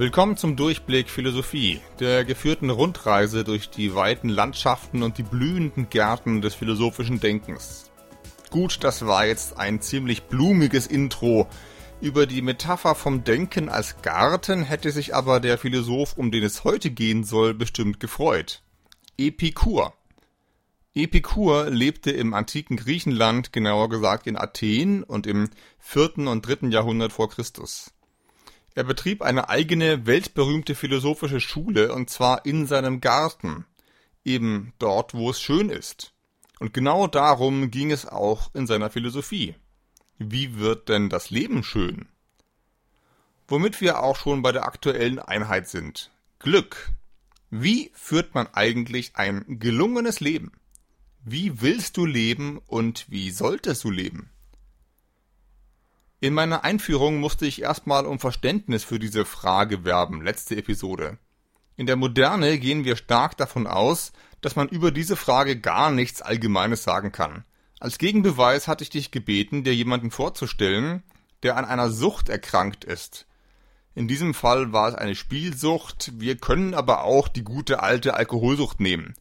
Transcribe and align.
Willkommen 0.00 0.38
zum 0.38 0.56
Durchblick 0.56 1.10
Philosophie, 1.10 1.78
der 1.98 2.24
geführten 2.24 2.70
Rundreise 2.70 3.44
durch 3.44 3.68
die 3.68 3.94
weiten 3.94 4.30
Landschaften 4.30 5.02
und 5.02 5.18
die 5.18 5.22
blühenden 5.22 5.90
Gärten 5.90 6.40
des 6.40 6.54
philosophischen 6.54 7.20
Denkens. 7.20 7.90
Gut, 8.48 8.82
das 8.82 9.04
war 9.04 9.26
jetzt 9.26 9.58
ein 9.58 9.82
ziemlich 9.82 10.22
blumiges 10.22 10.86
Intro. 10.86 11.50
Über 12.00 12.26
die 12.26 12.40
Metapher 12.40 12.94
vom 12.94 13.24
Denken 13.24 13.68
als 13.68 14.00
Garten 14.00 14.62
hätte 14.62 14.90
sich 14.90 15.14
aber 15.14 15.38
der 15.38 15.58
Philosoph, 15.58 16.16
um 16.16 16.30
den 16.30 16.44
es 16.44 16.64
heute 16.64 16.90
gehen 16.90 17.22
soll, 17.22 17.52
bestimmt 17.52 18.00
gefreut. 18.00 18.62
Epikur. 19.18 19.92
Epikur 20.94 21.68
lebte 21.68 22.10
im 22.10 22.32
antiken 22.32 22.78
Griechenland, 22.78 23.52
genauer 23.52 23.90
gesagt 23.90 24.26
in 24.26 24.38
Athen 24.38 25.02
und 25.02 25.26
im 25.26 25.50
vierten 25.78 26.26
und 26.26 26.46
dritten 26.46 26.72
Jahrhundert 26.72 27.12
vor 27.12 27.28
Christus. 27.28 27.92
Er 28.74 28.84
betrieb 28.84 29.22
eine 29.22 29.48
eigene 29.48 30.06
weltberühmte 30.06 30.74
philosophische 30.74 31.40
Schule 31.40 31.92
und 31.92 32.08
zwar 32.08 32.46
in 32.46 32.66
seinem 32.66 33.00
Garten, 33.00 33.66
eben 34.24 34.72
dort, 34.78 35.14
wo 35.14 35.30
es 35.30 35.40
schön 35.40 35.70
ist. 35.70 36.12
Und 36.60 36.74
genau 36.74 37.06
darum 37.06 37.70
ging 37.70 37.90
es 37.90 38.06
auch 38.06 38.54
in 38.54 38.66
seiner 38.66 38.90
Philosophie. 38.90 39.54
Wie 40.18 40.58
wird 40.58 40.88
denn 40.88 41.08
das 41.08 41.30
Leben 41.30 41.64
schön? 41.64 42.06
Womit 43.48 43.80
wir 43.80 44.02
auch 44.02 44.16
schon 44.16 44.42
bei 44.42 44.52
der 44.52 44.66
aktuellen 44.66 45.18
Einheit 45.18 45.68
sind. 45.68 46.10
Glück. 46.38 46.90
Wie 47.50 47.90
führt 47.94 48.34
man 48.34 48.46
eigentlich 48.52 49.16
ein 49.16 49.58
gelungenes 49.58 50.20
Leben? 50.20 50.52
Wie 51.24 51.60
willst 51.60 51.96
du 51.96 52.06
leben 52.06 52.58
und 52.66 53.10
wie 53.10 53.30
solltest 53.30 53.82
du 53.84 53.90
leben? 53.90 54.30
In 56.22 56.34
meiner 56.34 56.64
Einführung 56.64 57.18
musste 57.18 57.46
ich 57.46 57.62
erstmal 57.62 58.04
um 58.04 58.18
Verständnis 58.18 58.84
für 58.84 58.98
diese 58.98 59.24
Frage 59.24 59.84
werben, 59.84 60.20
letzte 60.20 60.54
Episode. 60.54 61.16
In 61.76 61.86
der 61.86 61.96
Moderne 61.96 62.58
gehen 62.58 62.84
wir 62.84 62.96
stark 62.96 63.38
davon 63.38 63.66
aus, 63.66 64.12
dass 64.42 64.54
man 64.54 64.68
über 64.68 64.90
diese 64.90 65.16
Frage 65.16 65.58
gar 65.58 65.90
nichts 65.90 66.20
Allgemeines 66.20 66.82
sagen 66.82 67.10
kann. 67.10 67.44
Als 67.78 67.96
Gegenbeweis 67.96 68.68
hatte 68.68 68.84
ich 68.84 68.90
dich 68.90 69.12
gebeten, 69.12 69.64
dir 69.64 69.74
jemanden 69.74 70.10
vorzustellen, 70.10 71.02
der 71.42 71.56
an 71.56 71.64
einer 71.64 71.88
Sucht 71.88 72.28
erkrankt 72.28 72.84
ist. 72.84 73.26
In 73.94 74.06
diesem 74.06 74.34
Fall 74.34 74.74
war 74.74 74.90
es 74.90 74.94
eine 74.96 75.14
Spielsucht, 75.14 76.12
wir 76.20 76.36
können 76.36 76.74
aber 76.74 77.04
auch 77.04 77.28
die 77.28 77.44
gute 77.44 77.82
alte 77.82 78.12
Alkoholsucht 78.12 78.78
nehmen. 78.78 79.14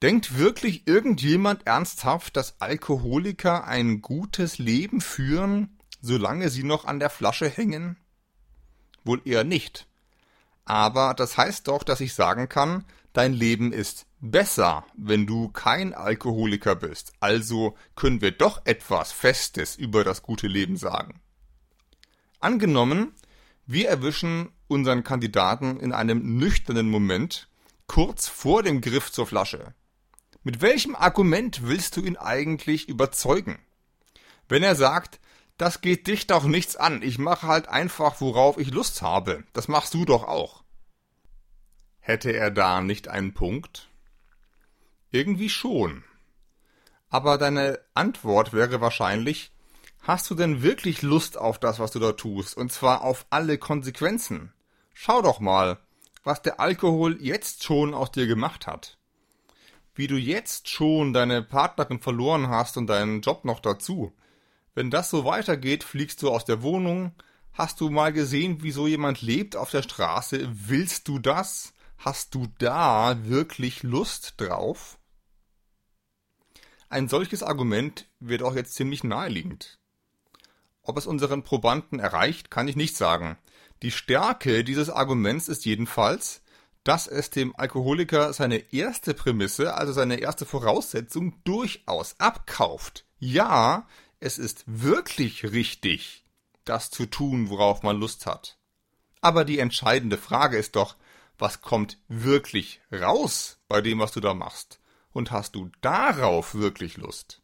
Denkt 0.00 0.38
wirklich 0.38 0.86
irgendjemand 0.86 1.66
ernsthaft, 1.66 2.36
dass 2.36 2.60
Alkoholiker 2.60 3.64
ein 3.64 4.00
gutes 4.00 4.58
Leben 4.58 5.00
führen, 5.00 5.76
solange 6.00 6.50
sie 6.50 6.62
noch 6.62 6.84
an 6.84 7.00
der 7.00 7.10
Flasche 7.10 7.48
hängen? 7.48 7.96
Wohl 9.04 9.20
eher 9.24 9.44
nicht. 9.44 9.86
Aber 10.64 11.14
das 11.14 11.36
heißt 11.36 11.68
doch, 11.68 11.82
dass 11.82 12.00
ich 12.00 12.14
sagen 12.14 12.48
kann, 12.48 12.84
dein 13.12 13.32
Leben 13.32 13.72
ist 13.72 14.06
besser, 14.20 14.84
wenn 14.96 15.26
du 15.26 15.48
kein 15.48 15.94
Alkoholiker 15.94 16.76
bist. 16.76 17.12
Also 17.20 17.76
können 17.96 18.20
wir 18.20 18.30
doch 18.30 18.64
etwas 18.66 19.12
Festes 19.12 19.76
über 19.76 20.04
das 20.04 20.22
gute 20.22 20.46
Leben 20.46 20.76
sagen. 20.76 21.20
Angenommen, 22.38 23.14
wir 23.66 23.88
erwischen 23.88 24.50
unseren 24.68 25.04
Kandidaten 25.04 25.78
in 25.80 25.92
einem 25.92 26.38
nüchternen 26.38 26.88
Moment, 26.88 27.48
kurz 27.86 28.28
vor 28.28 28.62
dem 28.62 28.80
Griff 28.80 29.10
zur 29.10 29.26
Flasche. 29.26 29.74
Mit 30.42 30.62
welchem 30.62 30.94
Argument 30.94 31.62
willst 31.64 31.96
du 31.96 32.02
ihn 32.02 32.16
eigentlich 32.16 32.88
überzeugen? 32.88 33.58
Wenn 34.48 34.62
er 34.62 34.74
sagt, 34.74 35.20
das 35.60 35.80
geht 35.80 36.06
dich 36.06 36.26
doch 36.26 36.44
nichts 36.44 36.76
an, 36.76 37.02
ich 37.02 37.18
mache 37.18 37.46
halt 37.46 37.68
einfach, 37.68 38.20
worauf 38.20 38.58
ich 38.58 38.70
Lust 38.70 39.02
habe, 39.02 39.44
das 39.52 39.68
machst 39.68 39.94
du 39.94 40.04
doch 40.04 40.24
auch. 40.24 40.62
Hätte 41.98 42.32
er 42.32 42.50
da 42.50 42.80
nicht 42.80 43.08
einen 43.08 43.34
Punkt? 43.34 43.88
Irgendwie 45.10 45.50
schon. 45.50 46.04
Aber 47.08 47.36
deine 47.36 47.80
Antwort 47.94 48.52
wäre 48.52 48.80
wahrscheinlich, 48.80 49.52
hast 50.00 50.30
du 50.30 50.34
denn 50.34 50.62
wirklich 50.62 51.02
Lust 51.02 51.36
auf 51.36 51.58
das, 51.58 51.78
was 51.78 51.90
du 51.90 51.98
da 51.98 52.12
tust, 52.12 52.56
und 52.56 52.72
zwar 52.72 53.02
auf 53.02 53.26
alle 53.30 53.58
Konsequenzen? 53.58 54.52
Schau 54.94 55.20
doch 55.20 55.40
mal, 55.40 55.78
was 56.24 56.40
der 56.42 56.60
Alkohol 56.60 57.18
jetzt 57.20 57.64
schon 57.64 57.92
aus 57.92 58.12
dir 58.12 58.26
gemacht 58.26 58.66
hat 58.66 58.98
wie 60.00 60.06
du 60.06 60.16
jetzt 60.16 60.68
schon 60.68 61.12
deine 61.12 61.42
Partnerin 61.42 62.00
verloren 62.00 62.48
hast 62.48 62.78
und 62.78 62.86
deinen 62.86 63.20
Job 63.20 63.44
noch 63.44 63.60
dazu. 63.60 64.14
Wenn 64.74 64.90
das 64.90 65.10
so 65.10 65.24
weitergeht, 65.24 65.84
fliegst 65.84 66.22
du 66.22 66.30
aus 66.30 66.44
der 66.44 66.62
Wohnung. 66.62 67.12
Hast 67.52 67.80
du 67.80 67.90
mal 67.90 68.12
gesehen, 68.12 68.62
wie 68.62 68.70
so 68.70 68.86
jemand 68.86 69.22
lebt 69.22 69.56
auf 69.56 69.70
der 69.70 69.82
Straße? 69.82 70.48
Willst 70.52 71.08
du 71.08 71.18
das? 71.18 71.72
Hast 71.98 72.34
du 72.34 72.46
da 72.58 73.24
wirklich 73.24 73.82
Lust 73.82 74.34
drauf? 74.40 74.98
Ein 76.88 77.08
solches 77.08 77.42
Argument 77.42 78.08
wird 78.20 78.42
auch 78.42 78.54
jetzt 78.54 78.74
ziemlich 78.74 79.04
naheliegend. 79.04 79.78
Ob 80.82 80.96
es 80.96 81.06
unseren 81.06 81.44
Probanden 81.44 81.98
erreicht, 81.98 82.50
kann 82.50 82.68
ich 82.68 82.76
nicht 82.76 82.96
sagen. 82.96 83.36
Die 83.82 83.90
Stärke 83.90 84.64
dieses 84.64 84.90
Arguments 84.90 85.48
ist 85.48 85.64
jedenfalls, 85.64 86.42
dass 86.84 87.06
es 87.06 87.30
dem 87.30 87.54
Alkoholiker 87.56 88.32
seine 88.32 88.72
erste 88.72 89.14
Prämisse, 89.14 89.74
also 89.74 89.92
seine 89.92 90.16
erste 90.16 90.46
Voraussetzung, 90.46 91.34
durchaus 91.44 92.18
abkauft. 92.18 93.04
Ja, 93.18 93.86
es 94.20 94.38
ist 94.38 94.64
wirklich 94.66 95.44
richtig, 95.52 96.24
das 96.64 96.90
zu 96.90 97.06
tun, 97.06 97.48
worauf 97.48 97.82
man 97.82 97.98
Lust 97.98 98.26
hat. 98.26 98.58
Aber 99.22 99.44
die 99.44 99.58
entscheidende 99.58 100.18
Frage 100.18 100.58
ist 100.58 100.76
doch, 100.76 100.96
was 101.38 101.62
kommt 101.62 101.98
wirklich 102.08 102.80
raus 102.92 103.58
bei 103.66 103.80
dem, 103.80 103.98
was 103.98 104.12
du 104.12 104.20
da 104.20 104.34
machst? 104.34 104.78
Und 105.12 105.30
hast 105.30 105.56
du 105.56 105.70
darauf 105.80 106.54
wirklich 106.54 106.98
Lust? 106.98 107.42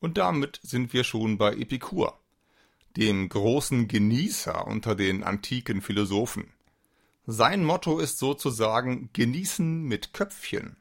Und 0.00 0.18
damit 0.18 0.58
sind 0.62 0.92
wir 0.92 1.04
schon 1.04 1.38
bei 1.38 1.52
Epikur, 1.52 2.18
dem 2.96 3.28
großen 3.28 3.88
Genießer 3.88 4.66
unter 4.66 4.94
den 4.94 5.22
antiken 5.22 5.82
Philosophen. 5.82 6.52
Sein 7.26 7.64
Motto 7.64 7.98
ist 7.98 8.18
sozusagen 8.18 9.10
Genießen 9.12 9.82
mit 9.82 10.12
Köpfchen. 10.12 10.76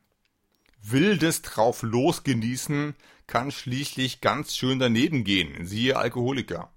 Wildes 0.81 1.41
drauf 1.41 1.83
los 1.83 2.23
genießen 2.23 2.95
kann 3.28 3.51
schließlich 3.51 4.22
ganz 4.22 4.56
schön 4.56 4.79
daneben 4.79 5.23
gehen, 5.23 5.66
siehe 5.66 5.97
Alkoholiker. 5.97 6.72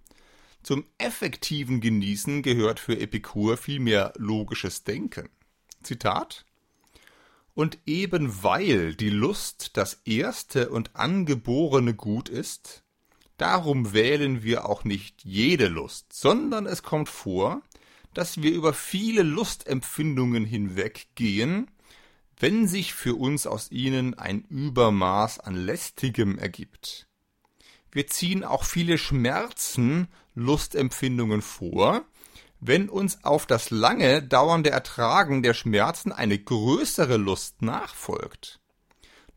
Zum 0.62 0.84
effektiven 0.98 1.80
Genießen 1.80 2.42
gehört 2.42 2.80
für 2.80 2.98
Epikur 2.98 3.56
vielmehr 3.56 4.12
logisches 4.16 4.84
Denken. 4.84 5.28
Zitat 5.82 6.44
Und 7.54 7.78
eben 7.86 8.42
weil 8.42 8.94
die 8.94 9.10
Lust 9.10 9.76
das 9.76 10.00
erste 10.04 10.70
und 10.70 10.96
angeborene 10.96 11.94
Gut 11.94 12.28
ist, 12.28 12.82
darum 13.36 13.92
wählen 13.92 14.42
wir 14.42 14.68
auch 14.68 14.84
nicht 14.84 15.24
jede 15.24 15.68
Lust, 15.68 16.12
sondern 16.12 16.66
es 16.66 16.82
kommt 16.82 17.08
vor, 17.08 17.62
dass 18.12 18.42
wir 18.42 18.50
über 18.50 18.72
viele 18.72 19.22
Lustempfindungen 19.22 20.44
hinweggehen, 20.44 21.70
wenn 22.38 22.68
sich 22.68 22.94
für 22.94 23.14
uns 23.14 23.46
aus 23.46 23.70
ihnen 23.70 24.14
ein 24.18 24.42
Übermaß 24.42 25.40
an 25.40 25.54
lästigem 25.54 26.38
ergibt. 26.38 27.06
Wir 27.90 28.06
ziehen 28.06 28.44
auch 28.44 28.64
viele 28.64 28.98
Schmerzen, 28.98 30.08
Lustempfindungen 30.34 31.40
vor, 31.40 32.04
wenn 32.60 32.88
uns 32.88 33.24
auf 33.24 33.46
das 33.46 33.70
lange 33.70 34.22
dauernde 34.22 34.70
Ertragen 34.70 35.42
der 35.42 35.54
Schmerzen 35.54 36.12
eine 36.12 36.38
größere 36.38 37.16
Lust 37.16 37.62
nachfolgt. 37.62 38.60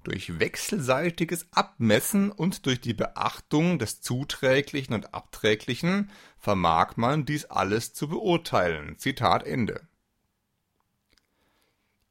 Durch 0.04 0.40
wechselseitiges 0.40 1.48
Abmessen 1.52 2.32
und 2.32 2.66
durch 2.66 2.80
die 2.80 2.94
Beachtung 2.94 3.80
des 3.80 4.02
Zuträglichen 4.02 4.94
und 4.94 5.14
Abträglichen 5.14 6.10
vermag 6.38 6.96
man 6.96 7.26
dies 7.26 7.46
alles 7.46 7.94
zu 7.94 8.08
beurteilen. 8.08 8.98
Zitat 8.98 9.46
Ende. 9.46 9.89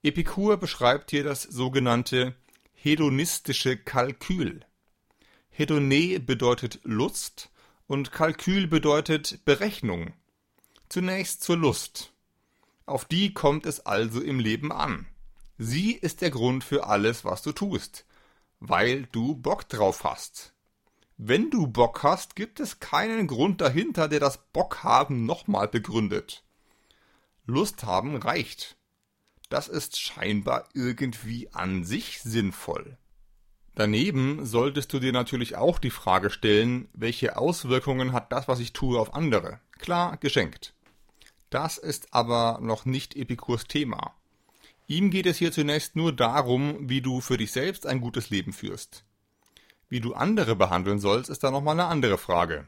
Epikur 0.05 0.59
beschreibt 0.59 1.11
hier 1.11 1.25
das 1.25 1.43
sogenannte 1.43 2.37
hedonistische 2.73 3.77
Kalkül. 3.77 4.61
Hedone 5.50 6.21
bedeutet 6.21 6.79
Lust 6.85 7.50
und 7.89 8.12
Kalkül 8.12 8.69
bedeutet 8.69 9.45
Berechnung. 9.45 10.15
Zunächst 10.89 11.43
zur 11.43 11.56
Lust. 11.56 12.12
Auf 12.87 13.06
die 13.06 13.35
kommt 13.35 13.67
es 13.67 13.85
also 13.85 14.21
im 14.21 14.39
Leben 14.39 14.71
an. 14.71 15.06
Sie 15.59 15.93
ist 15.93 16.21
der 16.21 16.31
Grund 16.31 16.62
für 16.62 16.87
alles, 16.87 17.25
was 17.25 17.43
du 17.43 17.50
tust, 17.50 18.06
weil 18.61 19.06
du 19.11 19.35
Bock 19.35 19.69
drauf 19.69 20.05
hast. 20.05 20.55
Wenn 21.17 21.50
du 21.50 21.67
Bock 21.67 22.05
hast, 22.05 22.37
gibt 22.37 22.61
es 22.61 22.79
keinen 22.79 23.27
Grund 23.27 23.61
dahinter, 23.61 24.06
der 24.06 24.21
das 24.21 24.39
Bock 24.53 24.85
haben 24.85 25.27
nochmal 25.27 25.67
begründet. 25.67 26.45
Lust 27.47 27.83
haben 27.83 28.17
reicht. 28.17 28.77
Das 29.49 29.69
ist 29.69 29.99
scheinbar 29.99 30.69
irgendwie 30.75 31.49
an 31.53 31.85
sich 31.85 32.21
sinnvoll. 32.21 32.99
Daneben 33.75 34.45
solltest 34.45 34.93
du 34.93 34.99
dir 34.99 35.12
natürlich 35.12 35.56
auch 35.56 35.79
die 35.79 35.91
Frage 35.91 36.31
stellen, 36.31 36.89
welche 36.93 37.37
Auswirkungen 37.37 38.12
hat 38.12 38.33
das, 38.33 38.49
was 38.49 38.59
ich 38.59 38.73
tue, 38.73 38.99
auf 38.99 39.15
andere? 39.15 39.61
Klar, 39.79 40.17
geschenkt. 40.17 40.75
Das 41.50 41.79
ist 41.79 42.12
aber 42.12 42.59
noch 42.61 42.85
nicht 42.85 43.17
Epikurs 43.17 43.65
Thema. 43.65 44.15
Ihm 44.87 45.11
geht 45.11 45.27
es 45.27 45.39
hier 45.39 45.53
zunächst 45.53 45.97
nur 45.97 46.12
darum, 46.12 46.89
wie 46.89 47.00
du 47.00 47.21
für 47.21 47.37
dich 47.37 47.53
selbst 47.53 47.87
ein 47.87 48.00
gutes 48.00 48.31
Leben 48.31 48.53
führst. 48.53 49.05
Wie 49.89 50.00
du 50.00 50.15
andere 50.15 50.56
behandeln 50.56 50.99
sollst, 50.99 51.31
ist 51.31 51.45
da 51.45 51.50
nochmal 51.50 51.75
eine 51.75 51.87
andere 51.87 52.19
Frage. 52.19 52.67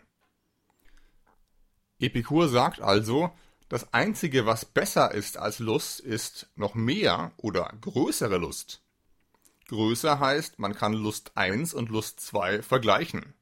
Epikur 1.99 2.49
sagt 2.49 2.81
also, 2.81 3.31
das 3.71 3.95
Einzige, 3.95 4.47
was 4.47 4.65
besser 4.65 5.15
ist 5.15 5.37
als 5.37 5.61
Lust, 5.61 6.01
ist 6.01 6.49
noch 6.57 6.75
mehr 6.75 7.31
oder 7.37 7.73
größere 7.81 8.37
Lust. 8.37 8.83
Größer 9.69 10.19
heißt, 10.19 10.59
man 10.59 10.75
kann 10.75 10.93
Lust 10.93 11.37
1 11.37 11.73
und 11.75 11.89
Lust 11.89 12.19
2 12.19 12.63
vergleichen. 12.63 13.33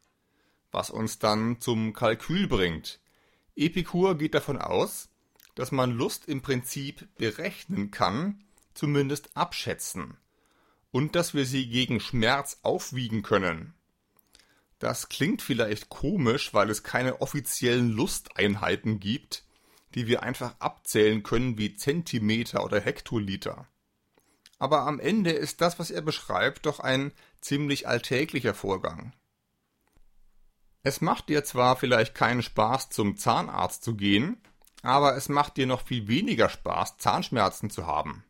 Was 0.70 0.90
uns 0.90 1.18
dann 1.18 1.62
zum 1.62 1.94
Kalkül 1.94 2.46
bringt. 2.46 3.00
Epikur 3.56 4.18
geht 4.18 4.34
davon 4.34 4.58
aus, 4.58 5.08
dass 5.54 5.72
man 5.72 5.92
Lust 5.92 6.28
im 6.28 6.42
Prinzip 6.42 7.08
berechnen 7.16 7.90
kann, 7.90 8.44
zumindest 8.74 9.34
abschätzen, 9.34 10.18
und 10.90 11.16
dass 11.16 11.32
wir 11.32 11.46
sie 11.46 11.70
gegen 11.70 12.00
Schmerz 12.00 12.58
aufwiegen 12.62 13.22
können. 13.22 13.72
Das 14.78 15.08
klingt 15.08 15.40
vielleicht 15.40 15.88
komisch, 15.88 16.52
weil 16.52 16.68
es 16.68 16.82
keine 16.82 17.22
offiziellen 17.22 17.88
Lusteinheiten 17.88 19.00
gibt, 19.00 19.47
die 19.94 20.06
wir 20.06 20.22
einfach 20.22 20.54
abzählen 20.58 21.22
können 21.22 21.58
wie 21.58 21.74
Zentimeter 21.74 22.64
oder 22.64 22.80
Hektoliter. 22.80 23.66
Aber 24.58 24.82
am 24.82 24.98
Ende 24.98 25.30
ist 25.30 25.60
das, 25.60 25.78
was 25.78 25.90
er 25.90 26.02
beschreibt, 26.02 26.66
doch 26.66 26.80
ein 26.80 27.12
ziemlich 27.40 27.86
alltäglicher 27.86 28.54
Vorgang. 28.54 29.12
Es 30.82 31.00
macht 31.00 31.28
dir 31.28 31.44
zwar 31.44 31.76
vielleicht 31.76 32.14
keinen 32.14 32.42
Spaß, 32.42 32.90
zum 32.90 33.16
Zahnarzt 33.16 33.82
zu 33.82 33.94
gehen, 33.94 34.40
aber 34.82 35.16
es 35.16 35.28
macht 35.28 35.56
dir 35.56 35.66
noch 35.66 35.82
viel 35.82 36.08
weniger 36.08 36.48
Spaß, 36.48 36.98
Zahnschmerzen 36.98 37.70
zu 37.70 37.86
haben. 37.86 38.24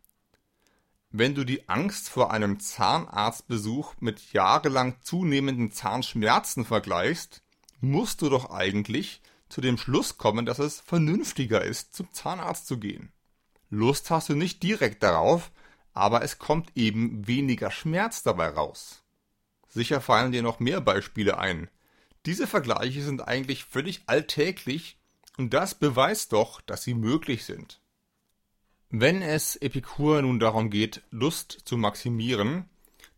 Wenn 1.11 1.35
du 1.35 1.45
die 1.45 1.69
Angst 1.69 2.11
vor 2.11 2.33
einem 2.33 2.61
Zahnarztbesuch 2.61 3.95
mit 4.01 4.33
jahrelang 4.33 4.97
zunehmenden 5.01 5.73
Zahnschmerzen 5.73 6.67
vergleichst, 6.67 7.43
musst 7.81 8.21
du 8.21 8.29
doch 8.29 8.51
eigentlich 8.51 9.23
zu 9.49 9.61
dem 9.61 9.79
Schluss 9.79 10.19
kommen, 10.19 10.47
dass 10.47 10.59
es 10.59 10.81
vernünftiger 10.81 11.62
ist, 11.65 11.95
zum 11.95 12.12
Zahnarzt 12.12 12.67
zu 12.67 12.79
gehen. 12.79 13.12
Lust 13.71 14.11
hast 14.11 14.29
du 14.29 14.35
nicht 14.35 14.62
direkt 14.62 15.03
darauf, 15.03 15.50
aber 15.93 16.23
es 16.23 16.39
kommt 16.39 16.71
eben 16.77 17.27
weniger 17.27 17.71
Schmerz 17.71 18.23
dabei 18.23 18.49
raus. 18.49 19.03
Sicher 19.69 20.00
fallen 20.00 20.33
dir 20.33 20.43
noch 20.43 20.61
mehr 20.61 20.81
Beispiele 20.81 21.39
ein. 21.39 21.69
Diese 22.27 22.47
Vergleiche 22.47 23.03
sind 23.03 23.27
eigentlich 23.27 23.65
völlig 23.65 24.03
alltäglich 24.06 24.99
und 25.37 25.55
das 25.55 25.75
beweist 25.75 26.33
doch, 26.33 26.61
dass 26.61 26.83
sie 26.83 26.95
möglich 26.95 27.45
sind. 27.45 27.81
Wenn 28.91 29.21
es 29.23 29.56
Epikur 29.56 30.23
nun 30.23 30.41
darum 30.41 30.71
geht, 30.71 31.03
Lust 31.11 31.59
zu 31.65 31.77
maximieren, 31.77 32.69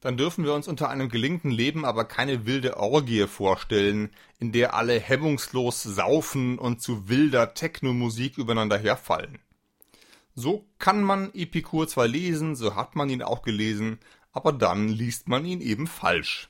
dann 0.00 0.16
dürfen 0.16 0.44
wir 0.44 0.54
uns 0.54 0.66
unter 0.66 0.88
einem 0.88 1.08
gelingenden 1.08 1.50
Leben 1.50 1.84
aber 1.84 2.04
keine 2.04 2.46
wilde 2.46 2.78
Orgie 2.78 3.26
vorstellen, 3.26 4.10
in 4.38 4.50
der 4.52 4.74
alle 4.74 4.98
hemmungslos 4.98 5.82
saufen 5.82 6.58
und 6.58 6.80
zu 6.80 7.08
wilder 7.08 7.54
Technomusik 7.54 8.38
übereinander 8.38 8.78
herfallen. 8.78 9.38
So 10.34 10.66
kann 10.78 11.02
man 11.02 11.34
Epikur 11.34 11.86
zwar 11.86 12.08
lesen, 12.08 12.56
so 12.56 12.74
hat 12.76 12.96
man 12.96 13.10
ihn 13.10 13.22
auch 13.22 13.42
gelesen, 13.42 13.98
aber 14.32 14.52
dann 14.52 14.88
liest 14.88 15.28
man 15.28 15.44
ihn 15.44 15.60
eben 15.60 15.86
falsch. 15.86 16.48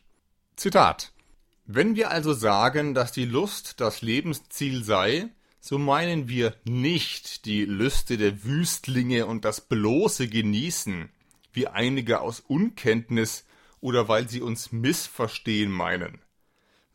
Zitat 0.55 1.13
Wenn 1.67 1.97
wir 1.97 2.11
also 2.11 2.33
sagen, 2.33 2.95
dass 2.95 3.11
die 3.11 3.25
Lust 3.25 3.81
das 3.81 4.03
Lebensziel 4.03 4.85
sei, 4.85 5.31
so 5.61 5.79
meinen 5.79 6.29
wir 6.29 6.55
nicht 6.65 7.45
die 7.47 7.65
Lüste 7.65 8.17
der 8.17 8.45
Wüstlinge 8.45 9.27
und 9.27 9.45
das 9.45 9.61
bloße 9.61 10.29
Genießen, 10.29 11.11
wie 11.53 11.67
einige 11.67 12.21
aus 12.21 12.41
Unkenntnis 12.41 13.45
oder 13.81 14.09
weil 14.09 14.29
sie 14.29 14.43
uns 14.43 14.73
missverstehen 14.73 15.71
meinen, 15.71 16.21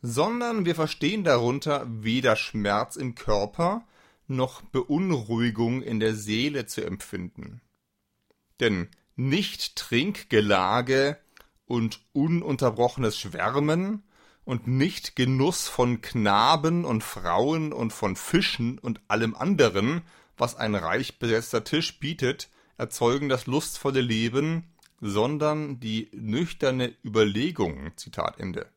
sondern 0.02 0.64
wir 0.64 0.74
verstehen 0.74 1.24
darunter 1.24 1.86
weder 1.88 2.36
Schmerz 2.36 2.96
im 2.96 3.14
Körper 3.14 3.86
noch 4.28 4.62
Beunruhigung 4.62 5.82
in 5.82 6.00
der 6.00 6.14
Seele 6.14 6.66
zu 6.66 6.84
empfinden. 6.84 7.60
Denn 8.60 8.88
nicht 9.14 9.76
Trinkgelage 9.76 11.18
und 11.66 12.00
ununterbrochenes 12.12 13.18
Schwärmen 13.18 14.02
und 14.44 14.66
nicht 14.68 15.16
Genuss 15.16 15.68
von 15.68 16.00
Knaben 16.00 16.84
und 16.84 17.02
Frauen 17.02 17.72
und 17.72 17.92
von 17.92 18.16
Fischen 18.16 18.78
und 18.78 19.00
allem 19.08 19.34
anderen, 19.34 20.02
was 20.36 20.54
ein 20.54 20.74
reich 20.74 21.18
besetzter 21.18 21.64
Tisch 21.64 21.98
bietet, 21.98 22.48
erzeugen 22.78 23.28
das 23.28 23.46
lustvolle 23.46 24.00
Leben, 24.00 24.74
sondern 25.00 25.80
die 25.80 26.10
nüchterne 26.12 26.94
Überlegung. 27.04 27.92
Zitat 27.96 28.38
Ende. 28.38 28.68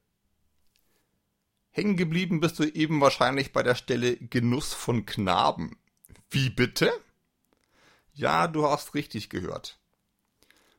Hängen 1.71 1.97
geblieben 1.97 2.39
bist 2.39 2.59
du 2.59 2.63
eben 2.63 2.99
wahrscheinlich 2.99 3.53
bei 3.53 3.63
der 3.63 3.75
Stelle 3.75 4.17
Genuss 4.17 4.73
von 4.73 5.05
Knaben. 5.05 5.77
Wie 6.29 6.49
bitte? 6.49 6.91
Ja, 8.13 8.47
du 8.47 8.65
hast 8.65 8.95
richtig 8.95 9.29
gehört. 9.29 9.79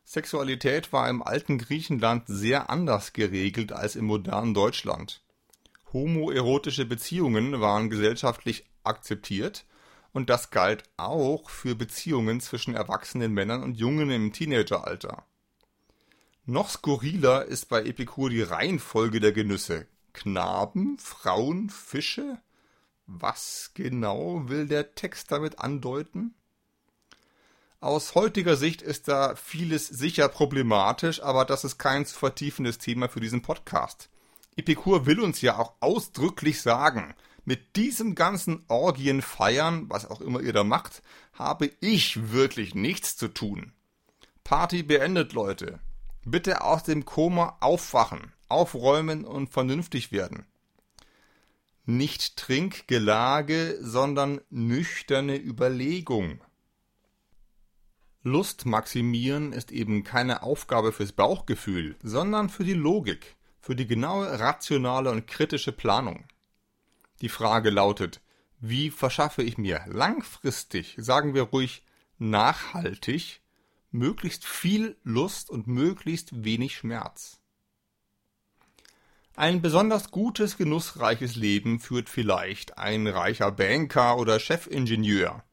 Sexualität 0.03 0.91
war 0.91 1.09
im 1.09 1.23
alten 1.23 1.57
Griechenland 1.57 2.25
sehr 2.27 2.69
anders 2.69 3.13
geregelt 3.13 3.71
als 3.71 3.95
im 3.95 4.05
modernen 4.05 4.53
Deutschland. 4.53 5.21
Homoerotische 5.93 6.85
Beziehungen 6.85 7.61
waren 7.61 7.89
gesellschaftlich 7.89 8.65
akzeptiert 8.83 9.65
und 10.13 10.29
das 10.29 10.51
galt 10.51 10.83
auch 10.97 11.49
für 11.49 11.75
Beziehungen 11.75 12.41
zwischen 12.41 12.75
erwachsenen 12.75 13.33
Männern 13.33 13.63
und 13.63 13.77
Jungen 13.77 14.09
im 14.09 14.33
Teenageralter. 14.33 15.25
Noch 16.45 16.69
skurriler 16.69 17.45
ist 17.45 17.69
bei 17.69 17.83
Epikur 17.83 18.29
die 18.29 18.41
Reihenfolge 18.41 19.19
der 19.19 19.31
Genüsse. 19.31 19.87
Knaben, 20.13 20.97
Frauen, 20.97 21.69
Fische? 21.69 22.39
Was 23.05 23.71
genau 23.73 24.49
will 24.49 24.67
der 24.67 24.95
Text 24.95 25.31
damit 25.31 25.59
andeuten? 25.59 26.33
Aus 27.79 28.15
heutiger 28.15 28.57
Sicht 28.57 28.81
ist 28.81 29.07
da 29.07 29.35
vieles 29.35 29.87
sicher 29.87 30.29
problematisch, 30.29 31.21
aber 31.23 31.45
das 31.45 31.63
ist 31.63 31.77
kein 31.77 32.05
zu 32.05 32.17
vertiefendes 32.17 32.77
Thema 32.77 33.09
für 33.09 33.19
diesen 33.19 33.41
Podcast. 33.41 34.09
Epikur 34.55 35.05
will 35.05 35.19
uns 35.19 35.41
ja 35.41 35.57
auch 35.57 35.73
ausdrücklich 35.79 36.61
sagen, 36.61 37.15
mit 37.43 37.75
diesem 37.75 38.15
ganzen 38.15 38.63
Orgien 38.67 39.21
feiern, 39.21 39.89
was 39.89 40.05
auch 40.05 40.21
immer 40.21 40.41
ihr 40.41 40.53
da 40.53 40.63
macht, 40.63 41.01
habe 41.33 41.71
ich 41.79 42.31
wirklich 42.31 42.75
nichts 42.75 43.17
zu 43.17 43.27
tun. 43.27 43.73
Party 44.43 44.83
beendet, 44.83 45.33
Leute. 45.33 45.79
Bitte 46.23 46.63
aus 46.63 46.83
dem 46.83 47.05
Koma 47.05 47.57
aufwachen, 47.61 48.33
aufräumen 48.47 49.25
und 49.25 49.49
vernünftig 49.49 50.11
werden. 50.11 50.45
Nicht 51.85 52.37
Trinkgelage, 52.37 53.77
sondern 53.81 54.39
nüchterne 54.49 55.37
Überlegung. 55.37 56.43
Lust 58.23 58.67
maximieren 58.67 59.51
ist 59.51 59.71
eben 59.71 60.03
keine 60.03 60.43
Aufgabe 60.43 60.91
fürs 60.91 61.11
Bauchgefühl, 61.11 61.95
sondern 62.03 62.49
für 62.49 62.63
die 62.63 62.73
Logik, 62.73 63.35
für 63.59 63.75
die 63.75 63.87
genaue 63.87 64.39
rationale 64.39 65.09
und 65.09 65.25
kritische 65.25 65.71
Planung. 65.71 66.25
Die 67.21 67.29
Frage 67.29 67.69
lautet, 67.69 68.21
wie 68.59 68.89
verschaffe 68.89 69.43
ich 69.43 69.57
mir 69.57 69.81
langfristig, 69.87 70.95
sagen 70.97 71.33
wir 71.33 71.43
ruhig 71.43 71.83
nachhaltig, 72.17 73.41
möglichst 73.91 74.45
viel 74.45 74.97
Lust 75.03 75.49
und 75.49 75.67
möglichst 75.67 76.43
wenig 76.43 76.75
Schmerz? 76.75 77.39
Ein 79.35 79.61
besonders 79.61 80.11
gutes, 80.11 80.57
genussreiches 80.57 81.35
Leben 81.35 81.79
führt 81.79 82.09
vielleicht 82.09 82.77
ein 82.77 83.07
reicher 83.07 83.51
Banker 83.51 84.17
oder 84.17 84.39
Chefingenieur, 84.39 85.43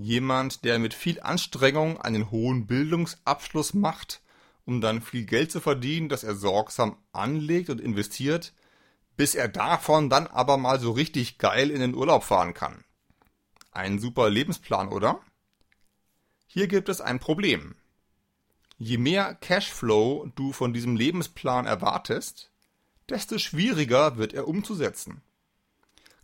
Jemand, 0.00 0.64
der 0.64 0.78
mit 0.78 0.94
viel 0.94 1.20
Anstrengung 1.20 2.00
einen 2.00 2.30
hohen 2.30 2.68
Bildungsabschluss 2.68 3.74
macht, 3.74 4.22
um 4.64 4.80
dann 4.80 5.02
viel 5.02 5.26
Geld 5.26 5.50
zu 5.50 5.60
verdienen, 5.60 6.08
das 6.08 6.22
er 6.22 6.36
sorgsam 6.36 6.96
anlegt 7.10 7.68
und 7.68 7.80
investiert, 7.80 8.54
bis 9.18 9.34
er 9.34 9.48
davon 9.48 10.08
dann 10.08 10.28
aber 10.28 10.56
mal 10.56 10.78
so 10.78 10.92
richtig 10.92 11.38
geil 11.38 11.72
in 11.72 11.80
den 11.80 11.94
Urlaub 11.94 12.22
fahren 12.22 12.54
kann. 12.54 12.84
Ein 13.72 13.98
super 13.98 14.30
Lebensplan, 14.30 14.88
oder? 14.88 15.20
Hier 16.46 16.68
gibt 16.68 16.88
es 16.88 17.00
ein 17.00 17.18
Problem. 17.18 17.74
Je 18.78 18.96
mehr 18.96 19.34
Cashflow 19.34 20.30
du 20.36 20.52
von 20.52 20.72
diesem 20.72 20.94
Lebensplan 20.94 21.66
erwartest, 21.66 22.52
desto 23.08 23.38
schwieriger 23.38 24.18
wird 24.18 24.34
er 24.34 24.46
umzusetzen. 24.46 25.20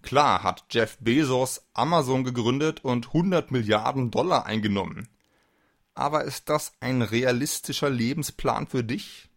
Klar 0.03 0.45
hat 0.45 0.65
Jeff 0.71 0.97
Bezos 1.01 1.67
Amazon 1.73 2.23
gegründet 2.23 2.85
und 2.85 3.09
100 3.09 3.51
Milliarden 3.51 4.13
Dollar 4.13 4.47
eingenommen. 4.47 5.09
Aber 5.95 6.23
ist 6.23 6.49
das 6.49 6.73
ein 6.79 7.03
realistischer 7.03 7.91
Lebensplan 7.91 8.69
für 8.69 8.85
dich? 8.85 9.31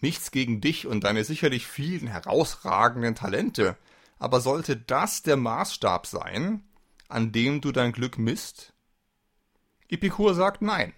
Nichts 0.00 0.30
gegen 0.30 0.60
dich 0.60 0.86
und 0.86 1.04
deine 1.04 1.24
sicherlich 1.24 1.66
vielen 1.66 2.06
herausragenden 2.06 3.14
Talente, 3.14 3.76
aber 4.18 4.40
sollte 4.40 4.76
das 4.76 5.22
der 5.22 5.36
Maßstab 5.36 6.06
sein, 6.06 6.62
an 7.08 7.32
dem 7.32 7.60
du 7.60 7.72
dein 7.72 7.92
Glück 7.92 8.18
misst? 8.18 8.74
Epikur 9.88 10.34
sagt 10.34 10.62
nein. 10.62 10.92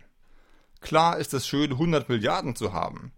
Klar 0.81 1.19
ist 1.19 1.35
es 1.35 1.47
schön, 1.47 1.73
100 1.73 2.09
Milliarden 2.09 2.57
zu 2.57 2.73
haben. 2.73 3.13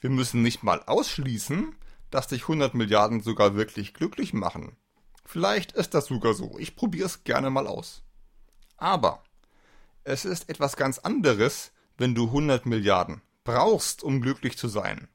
Wir 0.00 0.10
müssen 0.10 0.42
nicht 0.42 0.62
mal 0.62 0.82
ausschließen, 0.82 1.74
dass 2.10 2.28
dich 2.28 2.42
100 2.42 2.74
Milliarden 2.74 3.20
sogar 3.20 3.54
wirklich 3.54 3.94
glücklich 3.94 4.32
machen. 4.32 4.76
Vielleicht 5.24 5.72
ist 5.72 5.94
das 5.94 6.06
sogar 6.06 6.34
so. 6.34 6.58
Ich 6.58 6.76
probiere 6.76 7.06
es 7.06 7.24
gerne 7.24 7.50
mal 7.50 7.66
aus. 7.66 8.02
Aber 8.76 9.22
es 10.04 10.24
ist 10.24 10.48
etwas 10.48 10.76
ganz 10.76 10.98
anderes, 10.98 11.72
wenn 11.98 12.14
du 12.14 12.26
100 12.26 12.66
Milliarden 12.66 13.22
brauchst, 13.44 14.02
um 14.02 14.20
glücklich 14.20 14.56
zu 14.56 14.68
sein. 14.68 15.08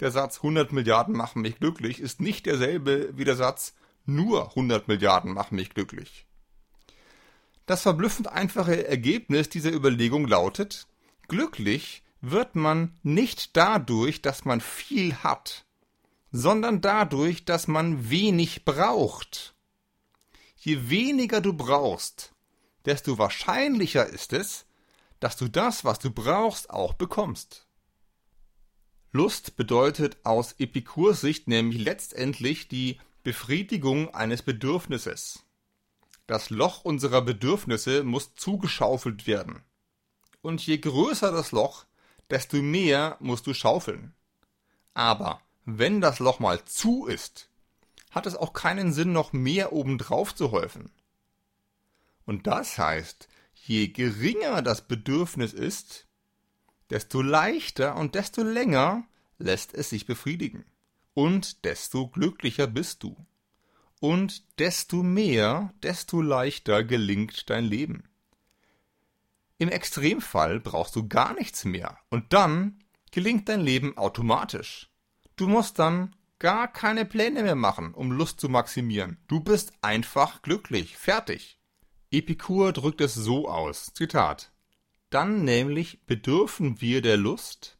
Der 0.00 0.10
Satz 0.10 0.38
100 0.38 0.72
Milliarden 0.72 1.16
machen 1.16 1.42
mich 1.42 1.58
glücklich 1.58 2.00
ist 2.00 2.20
nicht 2.20 2.46
derselbe 2.46 3.16
wie 3.16 3.24
der 3.24 3.36
Satz 3.36 3.74
nur 4.04 4.50
100 4.50 4.88
Milliarden 4.88 5.32
machen 5.32 5.56
mich 5.56 5.70
glücklich. 5.70 6.26
Das 7.66 7.82
verblüffend 7.82 8.28
einfache 8.28 8.86
Ergebnis 8.86 9.48
dieser 9.48 9.72
Überlegung 9.72 10.28
lautet, 10.28 10.86
glücklich 11.28 12.04
wird 12.20 12.54
man 12.54 12.96
nicht 13.02 13.56
dadurch, 13.56 14.22
dass 14.22 14.44
man 14.44 14.60
viel 14.60 15.14
hat, 15.16 15.64
sondern 16.30 16.80
dadurch, 16.80 17.44
dass 17.44 17.66
man 17.66 18.10
wenig 18.10 18.64
braucht. 18.64 19.54
Je 20.56 20.88
weniger 20.88 21.40
du 21.40 21.52
brauchst, 21.52 22.34
desto 22.84 23.18
wahrscheinlicher 23.18 24.06
ist 24.06 24.32
es, 24.32 24.65
dass 25.26 25.36
du 25.36 25.48
das, 25.48 25.84
was 25.84 25.98
du 25.98 26.12
brauchst, 26.12 26.70
auch 26.70 26.94
bekommst. 26.94 27.66
Lust 29.10 29.56
bedeutet 29.56 30.18
aus 30.22 30.52
Epikurs 30.60 31.20
Sicht 31.20 31.48
nämlich 31.48 31.80
letztendlich 31.80 32.68
die 32.68 33.00
Befriedigung 33.24 34.14
eines 34.14 34.42
Bedürfnisses. 34.42 35.42
Das 36.28 36.50
Loch 36.50 36.84
unserer 36.84 37.22
Bedürfnisse 37.22 38.04
muss 38.04 38.36
zugeschaufelt 38.36 39.26
werden. 39.26 39.64
Und 40.42 40.64
je 40.64 40.78
größer 40.78 41.32
das 41.32 41.50
Loch, 41.50 41.86
desto 42.30 42.58
mehr 42.58 43.16
musst 43.18 43.48
du 43.48 43.52
schaufeln. 43.52 44.14
Aber 44.94 45.40
wenn 45.64 46.00
das 46.00 46.20
Loch 46.20 46.38
mal 46.38 46.64
zu 46.66 47.06
ist, 47.06 47.50
hat 48.12 48.26
es 48.26 48.36
auch 48.36 48.52
keinen 48.52 48.92
Sinn, 48.92 49.12
noch 49.12 49.32
mehr 49.32 49.72
obendrauf 49.72 50.36
zu 50.36 50.52
häufen. 50.52 50.92
Und 52.26 52.46
das 52.46 52.78
heißt, 52.78 53.26
je 53.68 53.88
geringer 53.88 54.62
das 54.62 54.86
Bedürfnis 54.86 55.52
ist, 55.52 56.06
desto 56.90 57.22
leichter 57.22 57.96
und 57.96 58.14
desto 58.14 58.42
länger 58.42 59.04
lässt 59.38 59.74
es 59.74 59.90
sich 59.90 60.06
befriedigen. 60.06 60.64
Und 61.14 61.64
desto 61.64 62.08
glücklicher 62.08 62.66
bist 62.66 63.02
du. 63.02 63.16
Und 64.00 64.44
desto 64.58 65.02
mehr, 65.02 65.72
desto 65.82 66.20
leichter 66.20 66.84
gelingt 66.84 67.48
dein 67.48 67.64
Leben. 67.64 68.04
Im 69.58 69.70
Extremfall 69.70 70.60
brauchst 70.60 70.94
du 70.96 71.08
gar 71.08 71.32
nichts 71.32 71.64
mehr 71.64 71.98
und 72.10 72.32
dann 72.34 72.84
gelingt 73.10 73.48
dein 73.48 73.60
Leben 73.60 73.96
automatisch. 73.96 74.90
Du 75.36 75.48
musst 75.48 75.78
dann 75.78 76.14
gar 76.38 76.70
keine 76.70 77.06
Pläne 77.06 77.42
mehr 77.42 77.54
machen, 77.54 77.94
um 77.94 78.12
Lust 78.12 78.38
zu 78.40 78.50
maximieren. 78.50 79.16
Du 79.28 79.40
bist 79.40 79.72
einfach 79.80 80.42
glücklich. 80.42 80.96
Fertig. 80.98 81.55
Epikur 82.16 82.72
drückt 82.72 83.02
es 83.02 83.14
so 83.14 83.46
aus. 83.46 83.92
Zitat. 83.92 84.50
Dann 85.10 85.44
nämlich 85.44 86.00
bedürfen 86.06 86.80
wir 86.80 87.02
der 87.02 87.18
Lust, 87.18 87.76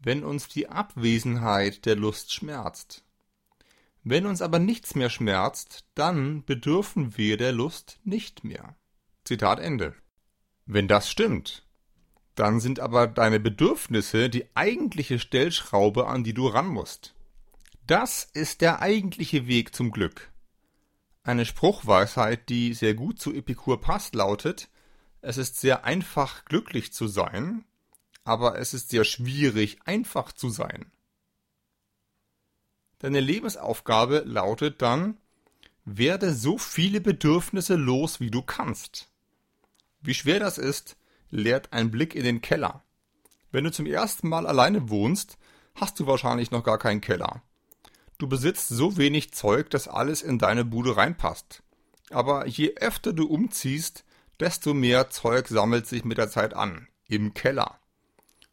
wenn 0.00 0.24
uns 0.24 0.48
die 0.48 0.68
Abwesenheit 0.68 1.86
der 1.86 1.94
Lust 1.94 2.32
schmerzt. 2.32 3.04
Wenn 4.02 4.26
uns 4.26 4.42
aber 4.42 4.58
nichts 4.58 4.96
mehr 4.96 5.08
schmerzt, 5.08 5.84
dann 5.94 6.44
bedürfen 6.44 7.16
wir 7.16 7.36
der 7.36 7.52
Lust 7.52 8.00
nicht 8.02 8.42
mehr. 8.42 8.74
Zitat 9.22 9.60
Ende. 9.60 9.94
Wenn 10.66 10.88
das 10.88 11.08
stimmt, 11.08 11.64
dann 12.34 12.58
sind 12.58 12.80
aber 12.80 13.06
deine 13.06 13.38
Bedürfnisse 13.38 14.30
die 14.30 14.46
eigentliche 14.54 15.20
Stellschraube, 15.20 16.08
an 16.08 16.24
die 16.24 16.34
du 16.34 16.48
ran 16.48 16.66
musst. 16.66 17.14
Das 17.86 18.24
ist 18.24 18.62
der 18.62 18.80
eigentliche 18.80 19.46
Weg 19.46 19.76
zum 19.76 19.92
Glück. 19.92 20.32
Eine 21.22 21.44
Spruchweisheit, 21.44 22.48
die 22.48 22.72
sehr 22.72 22.94
gut 22.94 23.20
zu 23.20 23.32
Epikur 23.34 23.80
passt, 23.80 24.14
lautet, 24.14 24.68
es 25.20 25.36
ist 25.36 25.60
sehr 25.60 25.84
einfach 25.84 26.46
glücklich 26.46 26.92
zu 26.92 27.06
sein, 27.06 27.64
aber 28.24 28.58
es 28.58 28.72
ist 28.72 28.88
sehr 28.88 29.04
schwierig 29.04 29.78
einfach 29.84 30.32
zu 30.32 30.48
sein. 30.48 30.90
Deine 33.00 33.20
Lebensaufgabe 33.20 34.22
lautet 34.26 34.80
dann, 34.82 35.18
werde 35.84 36.34
so 36.34 36.58
viele 36.58 37.00
Bedürfnisse 37.00 37.74
los, 37.74 38.20
wie 38.20 38.30
du 38.30 38.42
kannst. 38.42 39.10
Wie 40.00 40.14
schwer 40.14 40.40
das 40.40 40.58
ist, 40.58 40.96
lehrt 41.30 41.72
ein 41.72 41.90
Blick 41.90 42.14
in 42.14 42.24
den 42.24 42.40
Keller. 42.40 42.82
Wenn 43.50 43.64
du 43.64 43.72
zum 43.72 43.86
ersten 43.86 44.28
Mal 44.28 44.46
alleine 44.46 44.88
wohnst, 44.88 45.38
hast 45.74 45.98
du 46.00 46.06
wahrscheinlich 46.06 46.50
noch 46.50 46.64
gar 46.64 46.78
keinen 46.78 47.00
Keller. 47.00 47.42
Du 48.20 48.28
besitzt 48.28 48.68
so 48.68 48.98
wenig 48.98 49.32
Zeug, 49.32 49.70
dass 49.70 49.88
alles 49.88 50.20
in 50.20 50.38
deine 50.38 50.66
Bude 50.66 50.94
reinpasst. 50.94 51.62
Aber 52.10 52.46
je 52.46 52.74
öfter 52.76 53.14
du 53.14 53.26
umziehst, 53.26 54.04
desto 54.38 54.74
mehr 54.74 55.08
Zeug 55.08 55.48
sammelt 55.48 55.86
sich 55.86 56.04
mit 56.04 56.18
der 56.18 56.28
Zeit 56.28 56.52
an. 56.52 56.86
Im 57.08 57.32
Keller. 57.32 57.80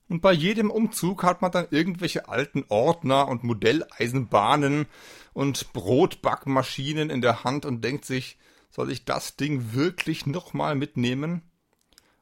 Und 0.08 0.22
bei 0.22 0.32
jedem 0.32 0.72
Umzug 0.72 1.24
hat 1.24 1.42
man 1.42 1.52
dann 1.52 1.68
irgendwelche 1.70 2.30
alten 2.30 2.64
Ordner 2.70 3.28
und 3.28 3.44
Modelleisenbahnen 3.44 4.86
und 5.34 5.74
Brotbackmaschinen 5.74 7.10
in 7.10 7.20
der 7.20 7.44
Hand 7.44 7.66
und 7.66 7.84
denkt 7.84 8.06
sich, 8.06 8.38
soll 8.70 8.90
ich 8.90 9.04
das 9.04 9.36
Ding 9.36 9.74
wirklich 9.74 10.26
nochmal 10.26 10.76
mitnehmen? 10.76 11.42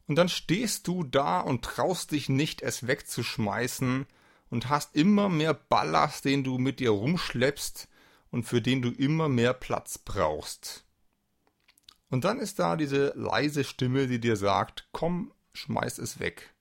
Und 0.08 0.16
dann 0.16 0.30
stehst 0.30 0.88
du 0.88 1.04
da 1.04 1.42
und 1.42 1.64
traust 1.64 2.12
dich 2.12 2.28
nicht, 2.28 2.64
es 2.64 2.88
wegzuschmeißen 2.88 4.08
und 4.56 4.70
hast 4.70 4.96
immer 4.96 5.28
mehr 5.28 5.54
Ballast, 5.54 6.24
den 6.24 6.46
du 6.46 6.58
mit 6.58 6.80
dir 6.80 6.92
rumschleppst 6.92 7.90
und 8.32 8.44
für 8.44 8.62
den 8.62 8.82
du 8.82 8.90
immer 8.90 9.28
mehr 9.28 9.54
Platz 9.54 9.98
brauchst. 9.98 10.86
Und 12.10 12.24
dann 12.24 12.40
ist 12.40 12.58
da 12.58 12.78
diese 12.78 13.12
leise 13.18 13.66
Stimme, 13.66 14.08
die 14.08 14.22
dir 14.22 14.38
sagt, 14.38 14.88
komm, 14.94 15.34
schmeiß 15.52 15.98
es 15.98 16.20
weg. 16.20 16.54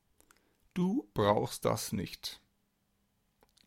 Du 0.74 1.08
brauchst 1.14 1.64
das 1.64 1.92
nicht. 1.92 2.40